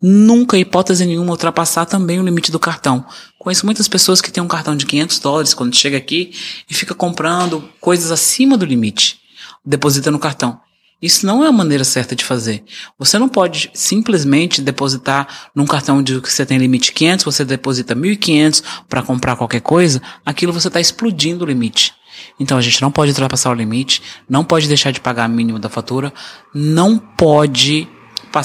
Nunca, 0.00 0.56
hipótese 0.56 1.04
nenhuma, 1.04 1.32
ultrapassar 1.32 1.84
também 1.84 2.18
o 2.18 2.24
limite 2.24 2.50
do 2.50 2.58
cartão. 2.58 3.04
Conheço 3.48 3.64
muitas 3.64 3.88
pessoas 3.88 4.20
que 4.20 4.30
têm 4.30 4.42
um 4.42 4.46
cartão 4.46 4.76
de 4.76 4.84
500 4.84 5.20
dólares 5.20 5.54
quando 5.54 5.74
chega 5.74 5.96
aqui 5.96 6.32
e 6.68 6.74
fica 6.74 6.94
comprando 6.94 7.66
coisas 7.80 8.10
acima 8.10 8.58
do 8.58 8.66
limite. 8.66 9.20
Deposita 9.64 10.10
no 10.10 10.18
cartão. 10.18 10.60
Isso 11.00 11.24
não 11.24 11.42
é 11.42 11.48
a 11.48 11.52
maneira 11.52 11.82
certa 11.82 12.14
de 12.14 12.26
fazer. 12.26 12.62
Você 12.98 13.18
não 13.18 13.26
pode 13.26 13.70
simplesmente 13.72 14.60
depositar 14.60 15.48
num 15.54 15.64
cartão 15.64 16.02
de 16.02 16.20
que 16.20 16.30
você 16.30 16.44
tem 16.44 16.58
limite 16.58 16.92
500, 16.92 17.24
você 17.24 17.42
deposita 17.42 17.96
1.500 17.96 18.62
para 18.86 19.02
comprar 19.02 19.34
qualquer 19.34 19.62
coisa, 19.62 20.02
aquilo 20.26 20.52
você 20.52 20.68
está 20.68 20.78
explodindo 20.78 21.42
o 21.42 21.48
limite. 21.48 21.94
Então 22.38 22.58
a 22.58 22.60
gente 22.60 22.82
não 22.82 22.92
pode 22.92 23.12
ultrapassar 23.12 23.50
o 23.50 23.54
limite, 23.54 24.02
não 24.28 24.44
pode 24.44 24.68
deixar 24.68 24.90
de 24.90 25.00
pagar 25.00 25.26
o 25.26 25.32
mínimo 25.32 25.58
da 25.58 25.70
fatura, 25.70 26.12
não 26.54 26.98
pode 26.98 27.88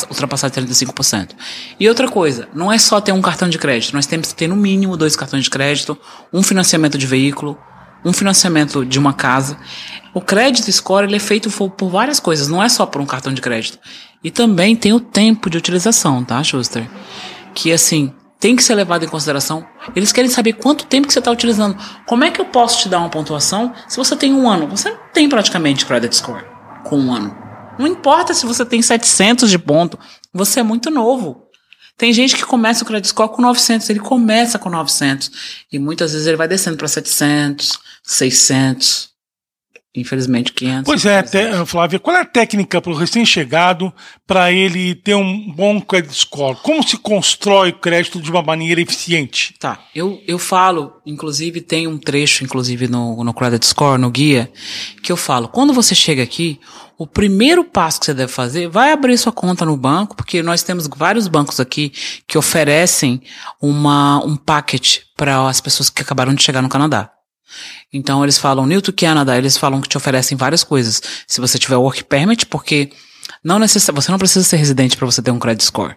ultrapassar 0.10 0.50
35%. 0.50 1.30
E 1.80 1.88
outra 1.88 2.08
coisa, 2.08 2.48
não 2.54 2.72
é 2.72 2.78
só 2.78 3.00
ter 3.00 3.12
um 3.12 3.22
cartão 3.22 3.48
de 3.48 3.58
crédito, 3.58 3.94
nós 3.94 4.06
temos 4.06 4.30
que 4.30 4.36
ter 4.36 4.48
no 4.48 4.56
mínimo 4.56 4.98
dois 4.98 5.16
cartões 5.16 5.44
de 5.44 5.50
crédito, 5.50 5.98
um 6.32 6.42
financiamento 6.42 6.98
de 6.98 7.06
veículo, 7.06 7.58
um 8.04 8.12
financiamento 8.12 8.86
de 8.86 9.00
uma 9.00 9.14
casa. 9.14 9.58
O 10.14 10.22
crédito 10.22 10.72
score 10.72 11.06
ele 11.06 11.16
é 11.16 11.20
feito 11.20 11.50
por 11.70 11.90
várias 11.90 12.20
coisas, 12.20 12.48
não 12.48 12.62
é 12.62 12.70
só 12.70 12.86
por 12.86 13.02
um 13.02 13.06
cartão 13.06 13.34
de 13.34 13.42
crédito. 13.42 13.80
E 14.24 14.32
também 14.32 14.76
tem 14.76 14.94
o 14.94 15.00
tempo 15.00 15.50
de 15.50 15.58
utilização, 15.58 16.24
tá, 16.24 16.42
Schuster? 16.44 16.88
Que 17.54 17.72
assim, 17.72 18.14
tem 18.40 18.56
que 18.56 18.64
ser 18.64 18.76
levado 18.76 19.06
em 19.06 19.08
consideração. 19.08 19.66
Eles 19.96 20.12
querem 20.12 20.30
saber 20.30 20.54
quanto 20.54 20.86
tempo 20.86 21.08
que 21.08 21.14
você 21.14 21.20
está 21.20 21.32
utilizando. 21.32 21.78
Como 22.06 22.24
é 22.24 22.32
que 22.32 22.42
eu 22.42 22.46
posso 22.46 22.80
te 22.80 22.90
dar 22.90 23.00
uma 23.00 23.10
pontuação 23.10 23.74
se 23.88 23.98
você 23.98 24.16
tem 24.16 24.34
um 24.34 24.50
ano? 24.50 24.68
Você 24.68 24.92
tem 25.14 25.30
praticamente 25.30 25.86
credit 25.86 26.16
score 26.16 26.44
com 26.84 27.00
um 27.00 27.14
ano. 27.14 27.43
Não 27.78 27.88
importa 27.88 28.34
se 28.34 28.46
você 28.46 28.66
tem 28.66 28.82
700 28.82 29.50
de 29.50 29.58
ponto, 29.58 29.98
você 30.34 30.60
é 30.60 30.64
muito 30.64 30.90
novo. 30.90 31.48
Tem 31.98 32.12
gente 32.12 32.36
que 32.36 32.44
começa 32.44 32.84
o 32.84 32.88
credit 32.88 33.08
score 33.08 33.30
com 33.30 33.42
900, 33.42 33.90
ele 33.90 34.00
começa 34.00 34.58
com 34.58 34.70
900 34.70 35.32
e 35.72 35.78
muitas 35.78 36.12
vezes 36.12 36.28
ele 36.28 36.38
vai 36.38 36.48
descendo 36.48 36.78
para 36.78 36.88
700, 36.88 37.80
600. 38.04 39.14
Infelizmente, 39.96 40.52
500. 40.54 40.86
Pois 40.86 41.06
é, 41.06 41.22
te, 41.22 41.66
Flávia, 41.68 42.00
qual 42.00 42.18
é 42.18 42.22
a 42.22 42.26
técnica 42.26 42.82
para 42.82 42.92
o 42.92 42.96
recém-chegado 42.96 43.94
para 44.26 44.52
ele 44.52 44.96
ter 44.96 45.14
um 45.14 45.52
bom 45.52 45.80
credit 45.80 46.16
score? 46.16 46.58
Como 46.64 46.82
se 46.82 46.98
constrói 46.98 47.70
o 47.70 47.78
crédito 47.78 48.20
de 48.20 48.32
uma 48.32 48.42
maneira 48.42 48.82
eficiente? 48.82 49.54
Tá, 49.60 49.80
eu, 49.94 50.20
eu 50.28 50.40
falo, 50.40 50.94
inclusive 51.06 51.62
tem 51.62 51.86
um 51.86 52.00
trecho, 52.00 52.44
inclusive 52.44 52.88
no, 52.88 53.24
no 53.24 53.36
credit 53.36 53.64
score, 53.68 54.02
no 54.02 54.10
guia, 54.10 54.52
que 55.04 55.12
eu 55.12 55.18
falo, 55.18 55.48
quando 55.48 55.72
você 55.74 55.94
chega 55.94 56.24
aqui, 56.24 56.60
o 56.98 57.08
primeiro 57.08 57.64
passo 57.64 58.00
que 58.00 58.06
você 58.06 58.14
deve 58.14 58.32
fazer, 58.32 58.68
vai 58.68 58.92
abrir 58.92 59.18
sua 59.18 59.32
conta 59.32 59.66
no 59.66 59.76
banco, 59.76 60.16
porque 60.16 60.44
nós 60.44 60.64
temos 60.64 60.88
vários 60.88 61.28
bancos 61.28 61.60
aqui 61.60 61.92
que 62.28 62.38
oferecem 62.38 63.22
uma, 63.62 64.24
um 64.24 64.36
packet 64.36 65.00
para 65.16 65.48
as 65.48 65.60
pessoas 65.60 65.90
que 65.90 66.02
acabaram 66.02 66.34
de 66.34 66.44
chegar 66.44 66.62
no 66.62 66.70
Canadá. 66.70 67.12
Então 67.92 68.24
eles 68.24 68.38
falam 68.38 68.66
New 68.66 68.82
to 68.82 68.94
Canada, 68.94 69.38
eles 69.38 69.58
falam 69.58 69.82
que 69.82 69.90
te 69.90 69.98
oferecem 69.98 70.38
várias 70.38 70.64
coisas. 70.64 71.02
Se 71.28 71.40
você 71.40 71.60
tiver 71.60 71.78
work 71.78 72.04
permit, 72.06 72.46
porque 72.46 72.92
não 73.44 73.60
necess... 73.60 73.90
você 73.94 74.12
não 74.12 74.18
precisa 74.18 74.44
ser 74.44 74.58
residente 74.58 74.98
para 74.98 75.06
você 75.06 75.22
ter 75.22 75.32
um 75.32 75.40
credit 75.40 75.64
score. 75.64 75.96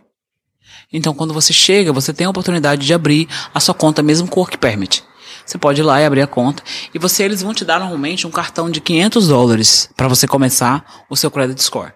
Então 0.92 1.14
quando 1.14 1.34
você 1.34 1.52
chega, 1.52 1.92
você 1.92 2.12
tem 2.12 2.26
a 2.26 2.30
oportunidade 2.30 2.84
de 2.84 2.94
abrir 2.94 3.28
a 3.52 3.60
sua 3.60 3.74
conta 3.74 4.02
mesmo 4.02 4.28
com 4.28 4.40
work 4.40 4.58
permit. 4.58 5.02
Você 5.46 5.56
pode 5.56 5.80
ir 5.80 5.84
lá 5.84 6.00
e 6.00 6.04
abrir 6.04 6.22
a 6.22 6.26
conta 6.26 6.62
e 6.92 6.98
você 6.98 7.22
eles 7.22 7.42
vão 7.42 7.54
te 7.54 7.64
dar 7.64 7.78
normalmente 7.78 8.26
um 8.26 8.30
cartão 8.30 8.68
de 8.68 8.80
500 8.80 9.28
dólares 9.28 9.88
para 9.96 10.08
você 10.08 10.26
começar 10.26 11.04
o 11.08 11.16
seu 11.16 11.30
credit 11.30 11.62
score. 11.62 11.92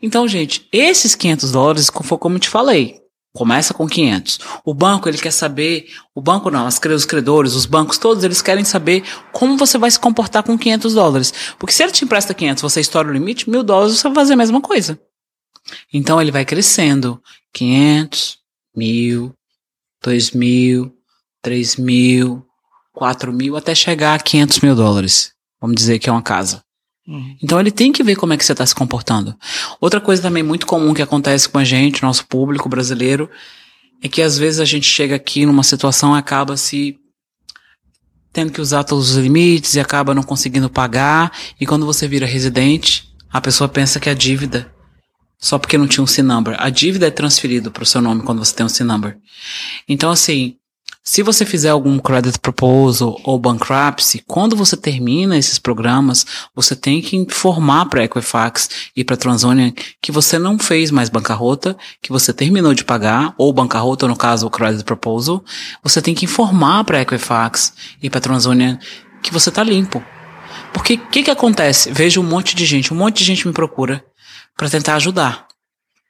Então, 0.00 0.28
gente, 0.28 0.68
esses 0.70 1.14
500 1.14 1.50
dólares, 1.50 1.90
como 1.90 2.36
eu 2.36 2.40
te 2.40 2.48
falei, 2.48 3.00
Começa 3.38 3.74
com 3.74 3.86
500. 3.86 4.40
O 4.64 4.74
banco, 4.74 5.08
ele 5.08 5.18
quer 5.18 5.30
saber, 5.30 5.86
o 6.14 6.20
banco 6.20 6.50
não, 6.50 6.66
as, 6.66 6.80
os 6.84 7.04
credores, 7.04 7.54
os 7.54 7.66
bancos 7.66 7.98
todos, 7.98 8.24
eles 8.24 8.42
querem 8.42 8.64
saber 8.64 9.04
como 9.32 9.56
você 9.56 9.78
vai 9.78 9.90
se 9.90 10.00
comportar 10.00 10.42
com 10.42 10.58
500 10.58 10.94
dólares. 10.94 11.32
Porque 11.58 11.72
se 11.72 11.82
ele 11.82 11.92
te 11.92 12.04
empresta 12.04 12.34
500, 12.34 12.62
você 12.62 12.80
estoura 12.80 13.08
o 13.08 13.12
limite, 13.12 13.48
mil 13.48 13.62
dólares, 13.62 13.96
você 13.96 14.02
vai 14.08 14.14
fazer 14.14 14.32
a 14.32 14.36
mesma 14.36 14.60
coisa. 14.60 14.98
Então 15.92 16.20
ele 16.20 16.32
vai 16.32 16.44
crescendo. 16.44 17.22
500, 17.52 18.38
mil, 18.74 19.32
dois 20.02 20.32
mil, 20.32 20.92
três 21.42 21.76
mil, 21.76 22.44
quatro 22.98 23.32
mil, 23.32 23.56
até 23.56 23.76
chegar 23.76 24.14
a 24.14 24.18
500 24.18 24.58
mil 24.58 24.74
dólares. 24.74 25.30
Vamos 25.60 25.76
dizer 25.76 26.00
que 26.00 26.08
é 26.08 26.12
uma 26.12 26.20
casa. 26.20 26.60
Uhum. 27.06 27.36
Então 27.40 27.60
ele 27.60 27.70
tem 27.70 27.92
que 27.92 28.02
ver 28.02 28.16
como 28.16 28.32
é 28.32 28.36
que 28.36 28.44
você 28.44 28.50
está 28.50 28.66
se 28.66 28.74
comportando. 28.74 29.36
Outra 29.80 30.00
coisa 30.00 30.20
também 30.20 30.42
muito 30.42 30.66
comum 30.66 30.92
que 30.92 31.00
acontece 31.00 31.48
com 31.48 31.58
a 31.58 31.64
gente, 31.64 32.02
nosso 32.02 32.26
público 32.26 32.68
brasileiro, 32.68 33.30
é 34.02 34.08
que 34.08 34.20
às 34.20 34.36
vezes 34.36 34.58
a 34.58 34.64
gente 34.64 34.86
chega 34.86 35.14
aqui 35.14 35.46
numa 35.46 35.62
situação 35.62 36.16
e 36.16 36.18
acaba 36.18 36.56
se 36.56 36.98
tendo 38.32 38.50
que 38.50 38.60
usar 38.60 38.82
todos 38.82 39.10
os 39.10 39.16
limites 39.16 39.76
e 39.76 39.80
acaba 39.80 40.12
não 40.12 40.24
conseguindo 40.24 40.68
pagar. 40.68 41.32
E 41.60 41.64
quando 41.64 41.86
você 41.86 42.08
vira 42.08 42.26
residente, 42.26 43.08
a 43.32 43.40
pessoa 43.40 43.68
pensa 43.68 44.00
que 44.00 44.10
a 44.10 44.14
dívida 44.14 44.72
só 45.38 45.56
porque 45.56 45.78
não 45.78 45.86
tinha 45.86 46.02
um 46.02 46.06
C-number. 46.06 46.56
A 46.58 46.68
dívida 46.68 47.06
é 47.06 47.12
transferida 47.12 47.70
para 47.70 47.84
o 47.84 47.86
seu 47.86 48.02
nome 48.02 48.22
quando 48.22 48.44
você 48.44 48.52
tem 48.52 48.66
um 48.66 48.68
C-number. 48.68 49.16
Então, 49.88 50.10
assim, 50.10 50.56
se 51.08 51.22
você 51.22 51.46
fizer 51.46 51.70
algum 51.70 51.98
credit 51.98 52.38
proposal 52.38 53.18
ou 53.24 53.38
bankruptcy, 53.38 54.22
quando 54.26 54.54
você 54.54 54.76
termina 54.76 55.38
esses 55.38 55.58
programas, 55.58 56.26
você 56.54 56.76
tem 56.76 57.00
que 57.00 57.16
informar 57.16 57.86
para 57.86 58.04
Equifax 58.04 58.68
e 58.94 59.02
para 59.02 59.16
Transonian 59.16 59.72
que 60.02 60.12
você 60.12 60.38
não 60.38 60.58
fez 60.58 60.90
mais 60.90 61.08
bancarrota, 61.08 61.74
que 62.02 62.12
você 62.12 62.30
terminou 62.30 62.74
de 62.74 62.84
pagar, 62.84 63.34
ou 63.38 63.50
bancarrota, 63.54 64.06
no 64.06 64.14
caso, 64.14 64.46
o 64.46 64.50
credit 64.50 64.84
proposal. 64.84 65.42
Você 65.82 66.02
tem 66.02 66.14
que 66.14 66.26
informar 66.26 66.84
para 66.84 67.00
Equifax 67.00 67.72
e 68.02 68.10
para 68.10 68.20
Transonian 68.20 68.78
que 69.22 69.32
você 69.32 69.48
está 69.48 69.62
limpo. 69.62 70.04
Porque 70.74 70.92
o 70.92 71.06
que, 71.08 71.22
que 71.22 71.30
acontece? 71.30 71.90
Vejo 71.90 72.20
um 72.20 72.24
monte 72.24 72.54
de 72.54 72.66
gente, 72.66 72.92
um 72.92 72.96
monte 72.98 73.16
de 73.16 73.24
gente 73.24 73.48
me 73.48 73.54
procura 73.54 74.04
para 74.54 74.68
tentar 74.68 74.96
ajudar. 74.96 75.47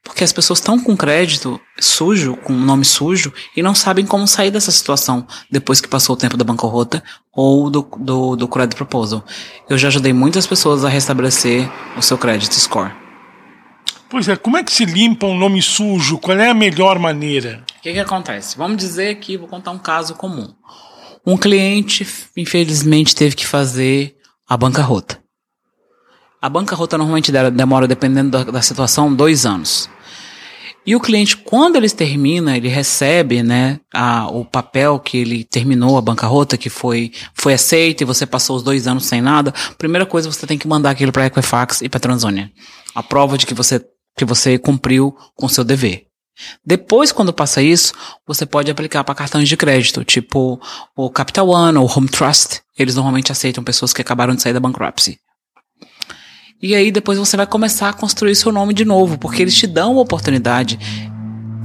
Porque 0.03 0.25
as 0.25 0.33
pessoas 0.33 0.59
estão 0.59 0.79
com 0.79 0.97
crédito 0.97 1.61
sujo, 1.79 2.37
com 2.37 2.53
nome 2.53 2.85
sujo, 2.85 3.33
e 3.57 3.63
não 3.63 3.75
sabem 3.75 4.07
como 4.07 4.27
sair 4.27 4.51
dessa 4.51 4.71
situação 4.71 5.27
depois 5.51 5.81
que 5.81 5.89
passou 5.89 6.15
o 6.15 6.19
tempo 6.19 6.37
da 6.37 6.45
bancarrota 6.45 7.03
ou 7.33 7.69
do, 7.69 7.83
do, 7.99 8.37
do 8.37 8.49
credit 8.49 8.75
proposal. 8.75 9.25
Eu 9.69 9.77
já 9.77 9.89
ajudei 9.89 10.13
muitas 10.13 10.47
pessoas 10.47 10.85
a 10.85 10.89
restabelecer 10.89 11.71
o 11.97 12.03
seu 12.03 12.17
credit 12.17 12.55
score. 12.55 12.93
Pois 14.11 14.27
é, 14.27 14.37
como 14.37 14.57
é 14.57 14.65
que 14.65 14.73
se 14.73 14.87
limpa 14.87 15.27
um 15.27 15.37
nome 15.37 15.61
sujo? 15.61 16.19
Qual 16.19 16.39
é 16.39 16.49
a 16.49 16.55
melhor 16.55 16.99
maneira? 16.99 17.63
O 17.79 17.83
que, 17.83 17.93
que 17.93 17.99
acontece? 17.99 18.57
Vamos 18.57 18.79
dizer 18.79 19.17
que 19.17 19.37
vou 19.37 19.47
contar 19.47 19.71
um 19.71 19.79
caso 19.79 20.15
comum. 20.15 20.55
Um 21.27 21.37
cliente, 21.37 22.07
infelizmente, 22.35 23.15
teve 23.15 23.37
que 23.37 23.47
fazer 23.47 24.17
a 24.49 24.57
bancarrota. 24.57 25.23
A 26.41 26.49
bancarrota 26.49 26.97
normalmente 26.97 27.33
demora, 27.53 27.89
dependendo 27.89 28.31
da, 28.31 28.45
da 28.45 28.63
situação, 28.63 29.13
dois 29.13 29.45
anos. 29.45 29.91
E 30.87 30.97
o 30.97 31.01
cliente, 31.01 31.37
quando 31.37 31.77
ele 31.77 31.91
termina, 31.91 32.57
ele 32.57 32.69
recebe, 32.69 33.43
né, 33.43 33.79
a, 33.93 34.27
o 34.29 34.45
papel 34.45 34.99
que 34.99 35.19
ele 35.19 35.45
terminou 35.45 35.99
a 35.99 36.01
bancarrota, 36.01 36.57
que 36.57 36.71
foi, 36.71 37.13
foi 37.35 37.53
aceito 37.53 38.01
e 38.01 38.07
você 38.07 38.25
passou 38.25 38.57
os 38.57 38.63
dois 38.63 38.87
anos 38.87 39.05
sem 39.05 39.21
nada. 39.21 39.53
Primeira 39.77 40.07
coisa, 40.07 40.33
você 40.33 40.47
tem 40.47 40.57
que 40.57 40.67
mandar 40.67 40.91
aquilo 40.91 41.13
para 41.13 41.27
Equifax 41.27 41.83
e 41.83 41.89
para 41.89 42.01
Transonia. 42.01 42.51
A 42.95 43.03
prova 43.03 43.37
de 43.37 43.45
que 43.45 43.53
você, 43.53 43.85
que 44.17 44.25
você 44.25 44.57
cumpriu 44.57 45.15
com 45.35 45.49
seu 45.49 45.63
dever. 45.63 46.07
Depois, 46.65 47.13
quando 47.13 47.33
passa 47.33 47.61
isso, 47.61 47.93
você 48.27 48.47
pode 48.47 48.71
aplicar 48.71 49.05
para 49.05 49.15
cartões 49.15 49.49
de 49.49 49.57
crédito, 49.57 50.05
tipo 50.05 50.59
o 50.97 51.11
Capital 51.11 51.49
One 51.49 51.77
ou 51.77 51.91
Home 51.95 52.09
Trust. 52.09 52.63
Eles 52.79 52.95
normalmente 52.95 53.33
aceitam 53.33 53.63
pessoas 53.63 53.93
que 53.93 54.01
acabaram 54.01 54.35
de 54.35 54.41
sair 54.41 54.53
da 54.53 54.61
bankruptcy. 54.61 55.19
E 56.61 56.75
aí 56.75 56.91
depois 56.91 57.19
você 57.19 57.37
vai 57.37 57.47
começar 57.47 57.89
a 57.89 57.93
construir 57.93 58.35
seu 58.35 58.51
nome 58.51 58.75
de 58.75 58.85
novo, 58.85 59.17
porque 59.17 59.43
eles 59.43 59.55
te 59.55 59.67
dão 59.67 59.93
uma 59.93 60.01
oportunidade. 60.03 60.77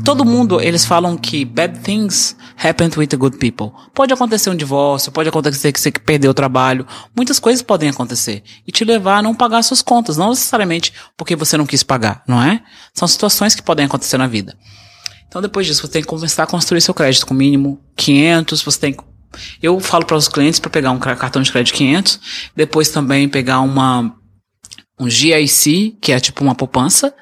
Todo 0.06 0.26
mundo, 0.26 0.62
eles 0.62 0.86
falam 0.86 1.18
que 1.18 1.46
bad 1.46 1.80
things 1.80 2.36
happen 2.62 2.90
with 2.96 3.08
the 3.08 3.18
good 3.18 3.38
people. 3.38 3.72
Pode 3.94 4.14
acontecer 4.14 4.50
um 4.50 4.56
divórcio, 4.56 5.12
pode 5.12 5.30
acontecer 5.30 5.72
que 5.72 5.80
você 5.80 5.92
perdeu 5.92 6.30
o 6.30 6.34
trabalho, 6.34 6.86
muitas 7.16 7.40
coisas 7.40 7.64
podem 7.64 7.90
acontecer 7.90 8.44
e 8.68 8.72
te 8.72 8.86
levar 8.86 9.20
a 9.20 9.22
não 9.22 9.34
pagar 9.34 9.64
suas 9.64 9.82
contas, 9.82 10.16
não 10.16 10.30
necessariamente 10.30 10.94
porque 11.18 11.36
você 11.36 11.58
não 11.58 11.66
quis 11.66 11.82
pagar, 11.82 12.22
não 12.28 12.44
é? 12.44 12.62
São 12.94 13.08
situações 13.08 13.56
que 13.56 13.64
podem 13.64 13.86
acontecer 13.86 14.18
na 14.18 14.28
vida. 14.28 14.56
Então 15.28 15.42
depois 15.42 15.66
disso, 15.66 15.82
você 15.82 15.88
tem 15.88 16.02
que 16.02 16.08
começar 16.08 16.44
a 16.44 16.48
construir 16.48 16.82
seu 16.82 16.94
crédito 16.94 17.26
com 17.26 17.34
mínimo 17.34 17.82
500, 17.96 18.62
você 18.62 18.80
tem 18.80 18.98
eu 19.64 19.80
falo 19.80 20.06
para 20.06 20.18
os 20.18 20.28
clientes 20.28 20.60
para 20.60 20.70
pegar 20.70 20.92
um 20.92 21.00
cartão 21.00 21.42
de 21.42 21.52
crédito 21.52 21.76
500, 21.76 22.20
depois 22.56 22.90
também 22.90 23.28
pegar 23.28 23.62
uma 23.62 24.16
um 25.00 25.10
GIC, 25.10 25.98
que 26.02 26.12
é 26.12 26.20
tipo 26.20 26.44
uma 26.44 26.56
poupança, 26.56 27.14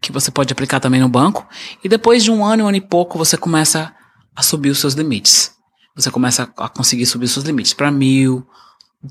que 0.00 0.12
você 0.12 0.30
pode 0.30 0.52
aplicar 0.52 0.80
também 0.80 1.00
no 1.00 1.08
banco, 1.08 1.46
e 1.82 1.88
depois 1.88 2.22
de 2.22 2.30
um 2.30 2.44
ano, 2.44 2.64
um 2.64 2.68
ano 2.68 2.76
e 2.76 2.80
pouco, 2.80 3.18
você 3.18 3.36
começa 3.36 3.92
a 4.34 4.42
subir 4.42 4.70
os 4.70 4.78
seus 4.78 4.94
limites. 4.94 5.52
Você 5.94 6.10
começa 6.10 6.48
a 6.56 6.68
conseguir 6.68 7.06
subir 7.06 7.24
os 7.24 7.32
seus 7.32 7.44
limites 7.44 7.72
para 7.72 7.90
mil. 7.90 8.46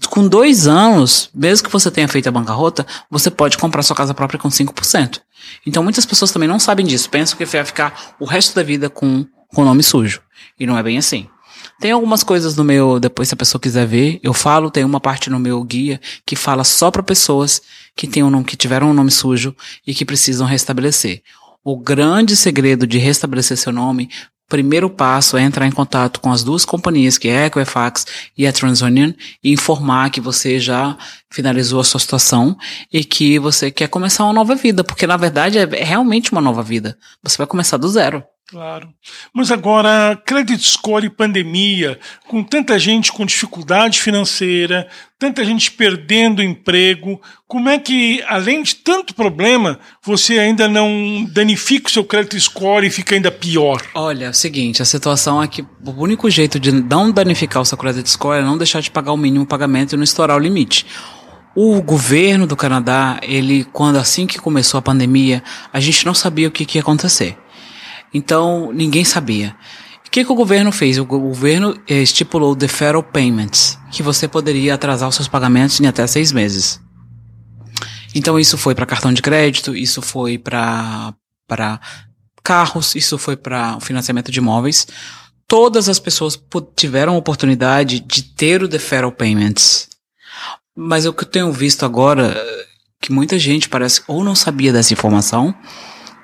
Com 0.09 0.27
dois 0.27 0.67
anos, 0.67 1.29
mesmo 1.33 1.67
que 1.67 1.71
você 1.71 1.91
tenha 1.91 2.07
feito 2.07 2.27
a 2.27 2.31
bancarrota, 2.31 2.87
você 3.11 3.29
pode 3.29 3.57
comprar 3.57 3.83
sua 3.83 3.95
casa 3.95 4.13
própria 4.13 4.39
com 4.39 4.47
5%. 4.47 5.19
Então 5.65 5.83
muitas 5.83 6.05
pessoas 6.05 6.31
também 6.31 6.47
não 6.47 6.59
sabem 6.59 6.85
disso, 6.85 7.09
pensam 7.09 7.37
que 7.37 7.45
vai 7.45 7.65
ficar 7.65 8.15
o 8.19 8.25
resto 8.25 8.55
da 8.55 8.63
vida 8.63 8.89
com 8.89 9.25
o 9.55 9.63
nome 9.63 9.83
sujo. 9.83 10.21
E 10.57 10.65
não 10.65 10.77
é 10.77 10.83
bem 10.83 10.97
assim. 10.97 11.27
Tem 11.79 11.91
algumas 11.91 12.23
coisas 12.23 12.55
no 12.55 12.63
meu, 12.63 12.99
depois 12.99 13.29
se 13.29 13.33
a 13.33 13.37
pessoa 13.37 13.61
quiser 13.61 13.85
ver, 13.85 14.19
eu 14.23 14.33
falo, 14.33 14.71
tem 14.71 14.83
uma 14.83 14.99
parte 14.99 15.29
no 15.29 15.39
meu 15.39 15.63
guia 15.63 15.99
que 16.25 16.35
fala 16.35 16.63
só 16.63 16.89
para 16.91 17.03
pessoas 17.03 17.61
que 17.95 18.07
têm 18.07 18.23
um 18.23 18.29
nome, 18.29 18.45
que 18.45 18.55
tiveram 18.55 18.89
um 18.89 18.93
nome 18.93 19.11
sujo 19.11 19.55
e 19.85 19.93
que 19.93 20.05
precisam 20.05 20.47
restabelecer. 20.47 21.21
O 21.63 21.77
grande 21.77 22.35
segredo 22.35 22.87
de 22.87 22.97
restabelecer 22.97 23.57
seu 23.57 23.71
nome, 23.71 24.09
primeiro 24.47 24.89
passo 24.89 25.37
é 25.37 25.41
entrar 25.41 25.67
em 25.67 25.71
contato 25.71 26.19
com 26.19 26.31
as 26.31 26.43
duas 26.43 26.63
companhias, 26.63 27.17
que 27.17 27.27
é 27.27 27.43
a 27.43 27.45
Equifax 27.47 28.05
e 28.37 28.47
a 28.47 28.53
TransUnion, 28.53 29.11
e 29.43 29.51
informar 29.51 30.09
que 30.09 30.21
você 30.21 30.59
já 30.59 30.97
finalizou 31.29 31.79
a 31.79 31.83
sua 31.83 31.99
situação 31.99 32.57
e 32.91 33.03
que 33.03 33.37
você 33.39 33.69
quer 33.69 33.89
começar 33.89 34.23
uma 34.23 34.33
nova 34.33 34.55
vida, 34.55 34.83
porque 34.83 35.05
na 35.05 35.17
verdade 35.17 35.57
é 35.57 35.83
realmente 35.83 36.31
uma 36.31 36.41
nova 36.41 36.63
vida. 36.63 36.97
Você 37.23 37.37
vai 37.37 37.47
começar 37.47 37.77
do 37.77 37.89
zero. 37.89 38.23
Claro. 38.49 38.87
Mas 39.33 39.51
agora, 39.51 40.17
credit 40.25 40.65
score 40.65 41.05
e 41.05 41.09
pandemia, 41.09 41.99
com 42.29 42.41
tanta 42.41 42.79
gente 42.79 43.11
com 43.11 43.25
dificuldade 43.25 43.99
financeira, 44.01 44.87
tanta 45.19 45.43
gente 45.43 45.69
perdendo 45.69 46.41
emprego, 46.41 47.21
como 47.45 47.67
é 47.67 47.77
que, 47.77 48.23
além 48.25 48.63
de 48.63 48.75
tanto 48.75 49.13
problema, 49.13 49.77
você 50.01 50.39
ainda 50.39 50.65
não 50.65 51.27
danifica 51.29 51.89
o 51.89 51.91
seu 51.91 52.05
credit 52.05 52.39
score 52.39 52.87
e 52.87 52.89
fica 52.89 53.15
ainda 53.15 53.29
pior? 53.29 53.81
Olha, 53.93 54.27
é 54.27 54.29
o 54.29 54.33
seguinte, 54.33 54.81
a 54.81 54.85
situação 54.85 55.43
é 55.43 55.47
que 55.49 55.61
o 55.61 55.91
único 55.91 56.29
jeito 56.29 56.57
de 56.57 56.71
não 56.71 57.11
danificar 57.11 57.61
o 57.61 57.65
seu 57.65 57.77
credit 57.77 58.09
score 58.09 58.39
é 58.39 58.41
não 58.41 58.57
deixar 58.57 58.79
de 58.79 58.89
pagar 58.89 59.11
o 59.11 59.17
mínimo 59.17 59.45
pagamento 59.45 59.93
e 59.93 59.97
não 59.97 60.05
estourar 60.05 60.37
o 60.37 60.39
limite. 60.39 60.85
O 61.53 61.81
governo 61.81 62.47
do 62.47 62.55
Canadá, 62.55 63.19
ele, 63.21 63.65
quando 63.73 63.97
assim 63.97 64.25
que 64.25 64.39
começou 64.39 64.77
a 64.77 64.81
pandemia, 64.81 65.43
a 65.73 65.81
gente 65.81 66.05
não 66.05 66.13
sabia 66.13 66.47
o 66.47 66.51
que, 66.51 66.65
que 66.65 66.77
ia 66.77 66.81
acontecer. 66.81 67.37
Então, 68.13 68.71
ninguém 68.71 69.03
sabia. 69.03 69.55
O 70.05 70.09
que, 70.09 70.23
que 70.23 70.31
o 70.31 70.35
governo 70.35 70.71
fez? 70.71 70.97
O 70.97 71.05
governo 71.05 71.77
eh, 71.87 72.01
estipulou 72.01 72.55
deferral 72.55 73.03
payments, 73.03 73.77
que 73.91 74.01
você 74.01 74.27
poderia 74.27 74.73
atrasar 74.73 75.09
os 75.09 75.15
seus 75.15 75.27
pagamentos 75.27 75.79
em 75.79 75.85
até 75.85 76.07
seis 76.07 76.31
meses. 76.31 76.79
Então, 78.15 78.39
isso 78.39 78.57
foi 78.57 78.73
para 78.73 78.85
cartão 78.85 79.13
de 79.13 79.21
crédito, 79.21 79.75
isso 79.75 80.01
foi 80.01 80.37
para 80.37 81.13
carros, 82.41 82.95
isso 82.95 83.17
foi 83.17 83.35
para 83.35 83.79
financiamento 83.81 84.31
de 84.31 84.39
imóveis. 84.39 84.87
Todas 85.45 85.89
as 85.89 85.99
pessoas 85.99 86.39
tiveram 86.75 87.13
a 87.13 87.17
oportunidade 87.17 87.99
de 87.99 88.23
ter 88.23 88.63
o 88.63 88.67
deferral 88.67 89.11
payments. 89.11 89.89
Mas 90.75 91.05
o 91.05 91.13
que 91.13 91.23
eu 91.23 91.27
tenho 91.27 91.51
visto 91.51 91.85
agora, 91.85 92.35
que 93.01 93.11
muita 93.11 93.37
gente 93.37 93.67
parece 93.67 94.01
ou 94.07 94.23
não 94.23 94.35
sabia 94.35 94.71
dessa 94.71 94.93
informação, 94.93 95.53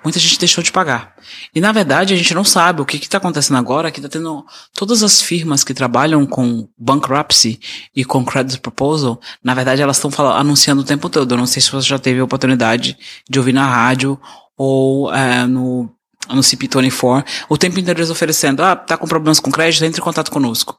muita 0.03 0.19
gente 0.19 0.37
deixou 0.37 0.63
de 0.63 0.71
pagar. 0.71 1.15
E 1.53 1.61
na 1.61 1.71
verdade 1.71 2.13
a 2.13 2.17
gente 2.17 2.33
não 2.33 2.43
sabe 2.43 2.81
o 2.81 2.85
que 2.85 2.97
está 2.97 3.17
acontecendo 3.17 3.57
agora, 3.57 3.91
que 3.91 3.99
está 3.99 4.09
tendo 4.09 4.45
todas 4.75 5.03
as 5.03 5.21
firmas 5.21 5.63
que 5.63 5.73
trabalham 5.73 6.25
com 6.25 6.67
bankruptcy 6.77 7.59
e 7.95 8.03
com 8.03 8.25
credit 8.25 8.59
proposal, 8.59 9.19
na 9.43 9.53
verdade 9.53 9.81
elas 9.81 9.97
estão 9.97 10.31
anunciando 10.31 10.81
o 10.81 10.85
tempo 10.85 11.09
todo. 11.09 11.33
Eu 11.33 11.37
não 11.37 11.47
sei 11.47 11.61
se 11.61 11.71
você 11.71 11.87
já 11.87 11.99
teve 11.99 12.19
a 12.19 12.23
oportunidade 12.23 12.97
de 13.29 13.39
ouvir 13.39 13.53
na 13.53 13.67
rádio 13.67 14.19
ou 14.57 15.13
é, 15.13 15.45
no, 15.45 15.89
no 16.29 16.41
CP24, 16.41 17.25
o 17.49 17.57
tempo 17.57 17.79
inteiro 17.79 17.99
eles 17.99 18.09
oferecendo, 18.09 18.61
ah, 18.61 18.75
tá 18.75 18.97
com 18.97 19.07
problemas 19.07 19.39
com 19.39 19.51
crédito, 19.51 19.83
entre 19.83 19.99
em 20.01 20.03
contato 20.03 20.31
conosco. 20.31 20.77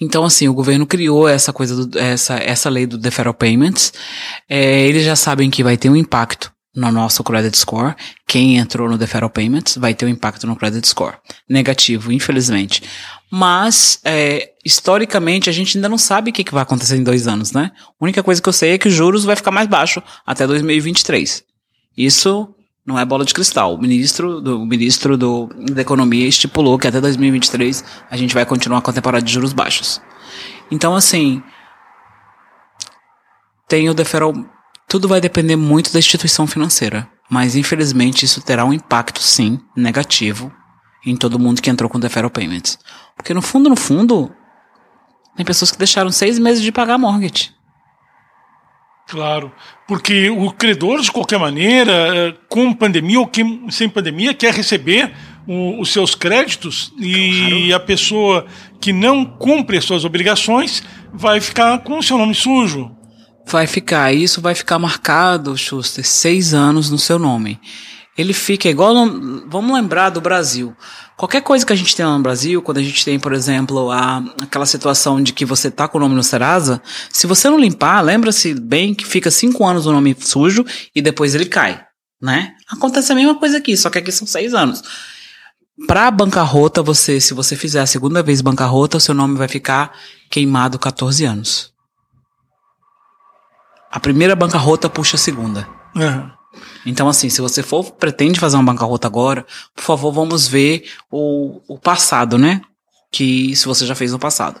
Então, 0.00 0.24
assim, 0.24 0.48
o 0.48 0.54
governo 0.54 0.86
criou 0.86 1.28
essa 1.28 1.52
coisa, 1.52 1.86
do, 1.86 1.98
essa, 1.98 2.34
essa 2.34 2.68
lei 2.68 2.86
do 2.86 2.98
deferral 2.98 3.34
payments. 3.34 3.92
É, 4.48 4.82
eles 4.82 5.04
já 5.04 5.14
sabem 5.14 5.48
que 5.48 5.62
vai 5.62 5.76
ter 5.76 5.90
um 5.90 5.96
impacto 5.96 6.51
no 6.74 6.90
nosso 6.90 7.22
credit 7.22 7.56
score. 7.56 7.94
Quem 8.26 8.56
entrou 8.56 8.88
no 8.88 8.96
deferral 8.96 9.30
payments 9.30 9.76
vai 9.76 9.94
ter 9.94 10.06
um 10.06 10.08
impacto 10.08 10.46
no 10.46 10.56
credit 10.56 10.86
score. 10.86 11.16
Negativo, 11.48 12.12
infelizmente. 12.12 12.82
Mas, 13.30 14.00
é, 14.04 14.50
historicamente, 14.64 15.48
a 15.48 15.52
gente 15.52 15.76
ainda 15.76 15.88
não 15.88 15.98
sabe 15.98 16.30
o 16.30 16.32
que, 16.32 16.44
que 16.44 16.52
vai 16.52 16.62
acontecer 16.62 16.96
em 16.96 17.02
dois 17.02 17.26
anos, 17.26 17.52
né? 17.52 17.72
A 17.78 18.04
única 18.04 18.22
coisa 18.22 18.42
que 18.42 18.48
eu 18.48 18.52
sei 18.52 18.72
é 18.72 18.78
que 18.78 18.88
os 18.88 18.94
juros 18.94 19.24
vai 19.24 19.36
ficar 19.36 19.50
mais 19.50 19.68
baixo 19.68 20.02
até 20.26 20.46
2023. 20.46 21.42
Isso 21.96 22.54
não 22.84 22.98
é 22.98 23.04
bola 23.04 23.24
de 23.24 23.32
cristal. 23.32 23.74
O 23.74 23.80
ministro, 23.80 24.40
do, 24.40 24.60
o 24.60 24.66
ministro 24.66 25.16
do, 25.16 25.48
da 25.72 25.82
Economia 25.82 26.26
estipulou 26.26 26.78
que 26.78 26.86
até 26.86 27.00
2023 27.00 27.84
a 28.10 28.16
gente 28.16 28.34
vai 28.34 28.44
continuar 28.44 28.82
com 28.82 28.90
a 28.90 28.94
temporada 28.94 29.24
de 29.24 29.32
juros 29.32 29.52
baixos. 29.52 30.00
Então, 30.70 30.94
assim, 30.94 31.42
tem 33.68 33.88
o 33.88 33.94
deferral 33.94 34.34
tudo 34.92 35.08
vai 35.08 35.22
depender 35.22 35.56
muito 35.56 35.90
da 35.90 35.98
instituição 35.98 36.46
financeira, 36.46 37.08
mas 37.30 37.56
infelizmente 37.56 38.26
isso 38.26 38.42
terá 38.42 38.62
um 38.62 38.74
impacto, 38.74 39.22
sim, 39.22 39.58
negativo 39.74 40.52
em 41.06 41.16
todo 41.16 41.38
mundo 41.38 41.62
que 41.62 41.70
entrou 41.70 41.88
com 41.88 41.98
deferral 41.98 42.28
payments. 42.28 42.78
Porque 43.16 43.32
no 43.32 43.40
fundo, 43.40 43.70
no 43.70 43.74
fundo, 43.74 44.30
tem 45.34 45.46
pessoas 45.46 45.72
que 45.72 45.78
deixaram 45.78 46.12
seis 46.12 46.38
meses 46.38 46.62
de 46.62 46.70
pagar 46.70 46.96
a 46.96 46.98
mortgage. 46.98 47.54
Claro, 49.08 49.50
porque 49.88 50.28
o 50.28 50.52
credor, 50.52 51.00
de 51.00 51.10
qualquer 51.10 51.38
maneira, 51.38 51.92
eh, 51.92 52.34
com 52.50 52.74
pandemia 52.74 53.18
ou 53.18 53.30
sem 53.70 53.88
pandemia, 53.88 54.34
quer 54.34 54.52
receber 54.52 55.10
o, 55.46 55.80
os 55.80 55.90
seus 55.90 56.14
créditos 56.14 56.92
e 56.98 57.68
claro. 57.68 57.76
a 57.76 57.80
pessoa 57.80 58.46
que 58.78 58.92
não 58.92 59.24
cumpre 59.24 59.78
as 59.78 59.86
suas 59.86 60.04
obrigações 60.04 60.82
vai 61.14 61.40
ficar 61.40 61.78
com 61.78 61.96
o 61.96 62.02
seu 62.02 62.18
nome 62.18 62.34
sujo. 62.34 62.94
Vai 63.46 63.66
ficar, 63.66 64.14
isso 64.14 64.40
vai 64.40 64.54
ficar 64.54 64.78
marcado, 64.78 65.56
Schuster, 65.56 66.06
seis 66.06 66.54
anos 66.54 66.90
no 66.90 66.98
seu 66.98 67.18
nome. 67.18 67.60
Ele 68.16 68.32
fica 68.32 68.68
igual. 68.68 68.94
Vamos 69.48 69.74
lembrar 69.74 70.10
do 70.10 70.20
Brasil. 70.20 70.76
Qualquer 71.16 71.40
coisa 71.40 71.64
que 71.64 71.72
a 71.72 71.76
gente 71.76 71.94
tem 71.94 72.04
lá 72.04 72.16
no 72.16 72.22
Brasil, 72.22 72.60
quando 72.60 72.78
a 72.78 72.82
gente 72.82 73.04
tem, 73.04 73.18
por 73.18 73.32
exemplo, 73.32 73.90
a, 73.90 74.18
aquela 74.42 74.66
situação 74.66 75.22
de 75.22 75.32
que 75.32 75.44
você 75.44 75.70
tá 75.70 75.86
com 75.86 75.96
o 75.98 76.00
nome 76.00 76.14
no 76.14 76.22
Serasa, 76.22 76.82
se 77.10 77.26
você 77.26 77.48
não 77.48 77.58
limpar, 77.58 78.00
lembra-se 78.00 78.54
bem 78.54 78.94
que 78.94 79.06
fica 79.06 79.30
cinco 79.30 79.64
anos 79.64 79.86
o 79.86 79.92
nome 79.92 80.16
sujo 80.18 80.64
e 80.94 81.00
depois 81.00 81.34
ele 81.34 81.46
cai, 81.46 81.80
né? 82.20 82.52
Acontece 82.68 83.12
a 83.12 83.14
mesma 83.14 83.38
coisa 83.38 83.58
aqui, 83.58 83.76
só 83.76 83.88
que 83.88 83.98
aqui 83.98 84.12
são 84.12 84.26
seis 84.26 84.52
anos. 84.52 84.82
Pra 85.86 86.10
bancarrota, 86.10 86.82
você, 86.82 87.20
se 87.20 87.32
você 87.34 87.56
fizer 87.56 87.80
a 87.80 87.86
segunda 87.86 88.22
vez 88.22 88.40
bancarrota, 88.40 88.98
o 88.98 89.00
seu 89.00 89.14
nome 89.14 89.38
vai 89.38 89.48
ficar 89.48 89.96
queimado 90.30 90.78
14 90.78 91.24
anos. 91.24 91.71
A 93.92 94.00
primeira 94.00 94.34
bancarrota 94.34 94.88
puxa 94.88 95.16
a 95.16 95.18
segunda. 95.18 95.68
Uhum. 95.94 96.30
Então, 96.86 97.08
assim, 97.08 97.28
se 97.28 97.42
você 97.42 97.62
for 97.62 97.92
pretende 97.92 98.40
fazer 98.40 98.56
uma 98.56 98.72
bancarrota 98.72 99.06
agora, 99.06 99.46
por 99.76 99.82
favor, 99.82 100.10
vamos 100.10 100.48
ver 100.48 100.84
o, 101.10 101.60
o 101.68 101.78
passado, 101.78 102.38
né? 102.38 102.62
Que 103.10 103.54
se 103.54 103.66
você 103.66 103.84
já 103.84 103.94
fez 103.94 104.12
no 104.12 104.18
passado. 104.18 104.58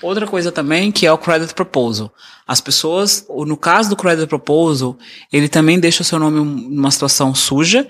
Outra 0.00 0.28
coisa 0.28 0.52
também 0.52 0.92
que 0.92 1.06
é 1.06 1.12
o 1.12 1.18
credit 1.18 1.54
proposal. 1.54 2.12
As 2.46 2.60
pessoas, 2.60 3.26
no 3.28 3.56
caso 3.56 3.90
do 3.90 3.96
credit 3.96 4.28
proposal, 4.28 4.96
ele 5.32 5.48
também 5.48 5.80
deixa 5.80 6.02
o 6.02 6.04
seu 6.04 6.20
nome 6.20 6.38
numa 6.38 6.90
situação 6.92 7.34
suja, 7.34 7.86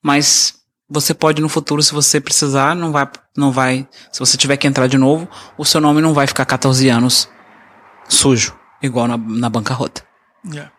mas 0.00 0.54
você 0.88 1.12
pode 1.12 1.42
no 1.42 1.48
futuro, 1.48 1.82
se 1.82 1.92
você 1.92 2.20
precisar, 2.20 2.76
não 2.76 2.92
vai, 2.92 3.10
não 3.36 3.50
vai, 3.50 3.86
se 4.12 4.20
você 4.20 4.36
tiver 4.36 4.56
que 4.56 4.68
entrar 4.68 4.86
de 4.86 4.96
novo, 4.96 5.28
o 5.58 5.64
seu 5.64 5.80
nome 5.80 6.00
não 6.00 6.14
vai 6.14 6.28
ficar 6.28 6.46
14 6.46 6.88
anos 6.88 7.28
sujo, 8.08 8.56
igual 8.80 9.08
na, 9.08 9.18
na 9.18 9.50
bancarrota. 9.50 10.07
Yeah. 10.46 10.70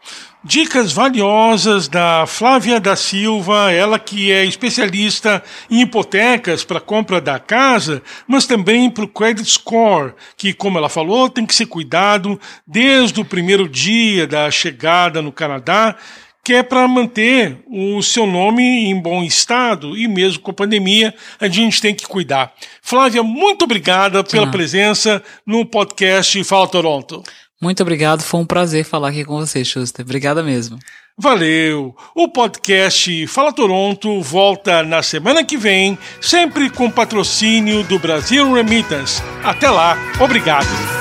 Dicas 0.41 0.93
valiosas 0.93 1.89
da 1.89 2.25
Flávia 2.25 2.79
da 2.79 2.95
Silva, 2.95 3.71
ela 3.71 3.99
que 3.99 4.31
é 4.31 4.45
especialista 4.45 5.43
em 5.69 5.81
hipotecas 5.81 6.63
para 6.63 6.79
compra 6.79 7.19
da 7.19 7.37
casa, 7.37 8.01
mas 8.25 8.45
também 8.45 8.89
para 8.89 9.03
o 9.03 9.07
credit 9.07 9.49
score, 9.49 10.13
que, 10.37 10.53
como 10.53 10.77
ela 10.77 10.87
falou, 10.87 11.29
tem 11.29 11.45
que 11.45 11.53
ser 11.53 11.65
cuidado 11.65 12.39
desde 12.65 13.19
o 13.19 13.25
primeiro 13.25 13.67
dia 13.67 14.25
da 14.25 14.49
chegada 14.49 15.21
no 15.21 15.31
Canadá, 15.31 15.97
que 16.41 16.53
é 16.53 16.63
para 16.63 16.87
manter 16.87 17.61
o 17.67 18.01
seu 18.01 18.25
nome 18.25 18.63
em 18.63 18.99
bom 18.99 19.23
estado 19.23 19.95
e 19.97 20.07
mesmo 20.07 20.41
com 20.41 20.51
a 20.51 20.53
pandemia 20.53 21.13
a 21.37 21.49
gente 21.49 21.81
tem 21.81 21.93
que 21.93 22.07
cuidar. 22.07 22.53
Flávia, 22.81 23.21
muito 23.21 23.65
obrigada 23.65 24.23
pela 24.23 24.47
ah. 24.47 24.51
presença 24.51 25.21
no 25.45 25.65
podcast 25.65 26.41
Fala 26.45 26.67
Toronto. 26.67 27.21
Muito 27.61 27.81
obrigado, 27.83 28.21
foi 28.21 28.39
um 28.39 28.45
prazer 28.45 28.85
falar 28.85 29.09
aqui 29.09 29.25
com 29.25 29.37
você, 29.37 29.65
Schuster. 29.65 30.05
Obrigada 30.05 30.41
mesmo. 30.41 30.79
Valeu! 31.17 31.93
O 32.15 32.29
podcast 32.29 33.27
Fala 33.27 33.51
Toronto 33.51 34.21
volta 34.21 34.81
na 34.83 35.03
semana 35.03 35.43
que 35.43 35.57
vem, 35.57 35.97
sempre 36.21 36.69
com 36.69 36.89
patrocínio 36.89 37.83
do 37.83 37.99
Brasil 37.99 38.53
Remittance. 38.53 39.21
Até 39.43 39.69
lá, 39.69 39.97
obrigado! 40.21 40.98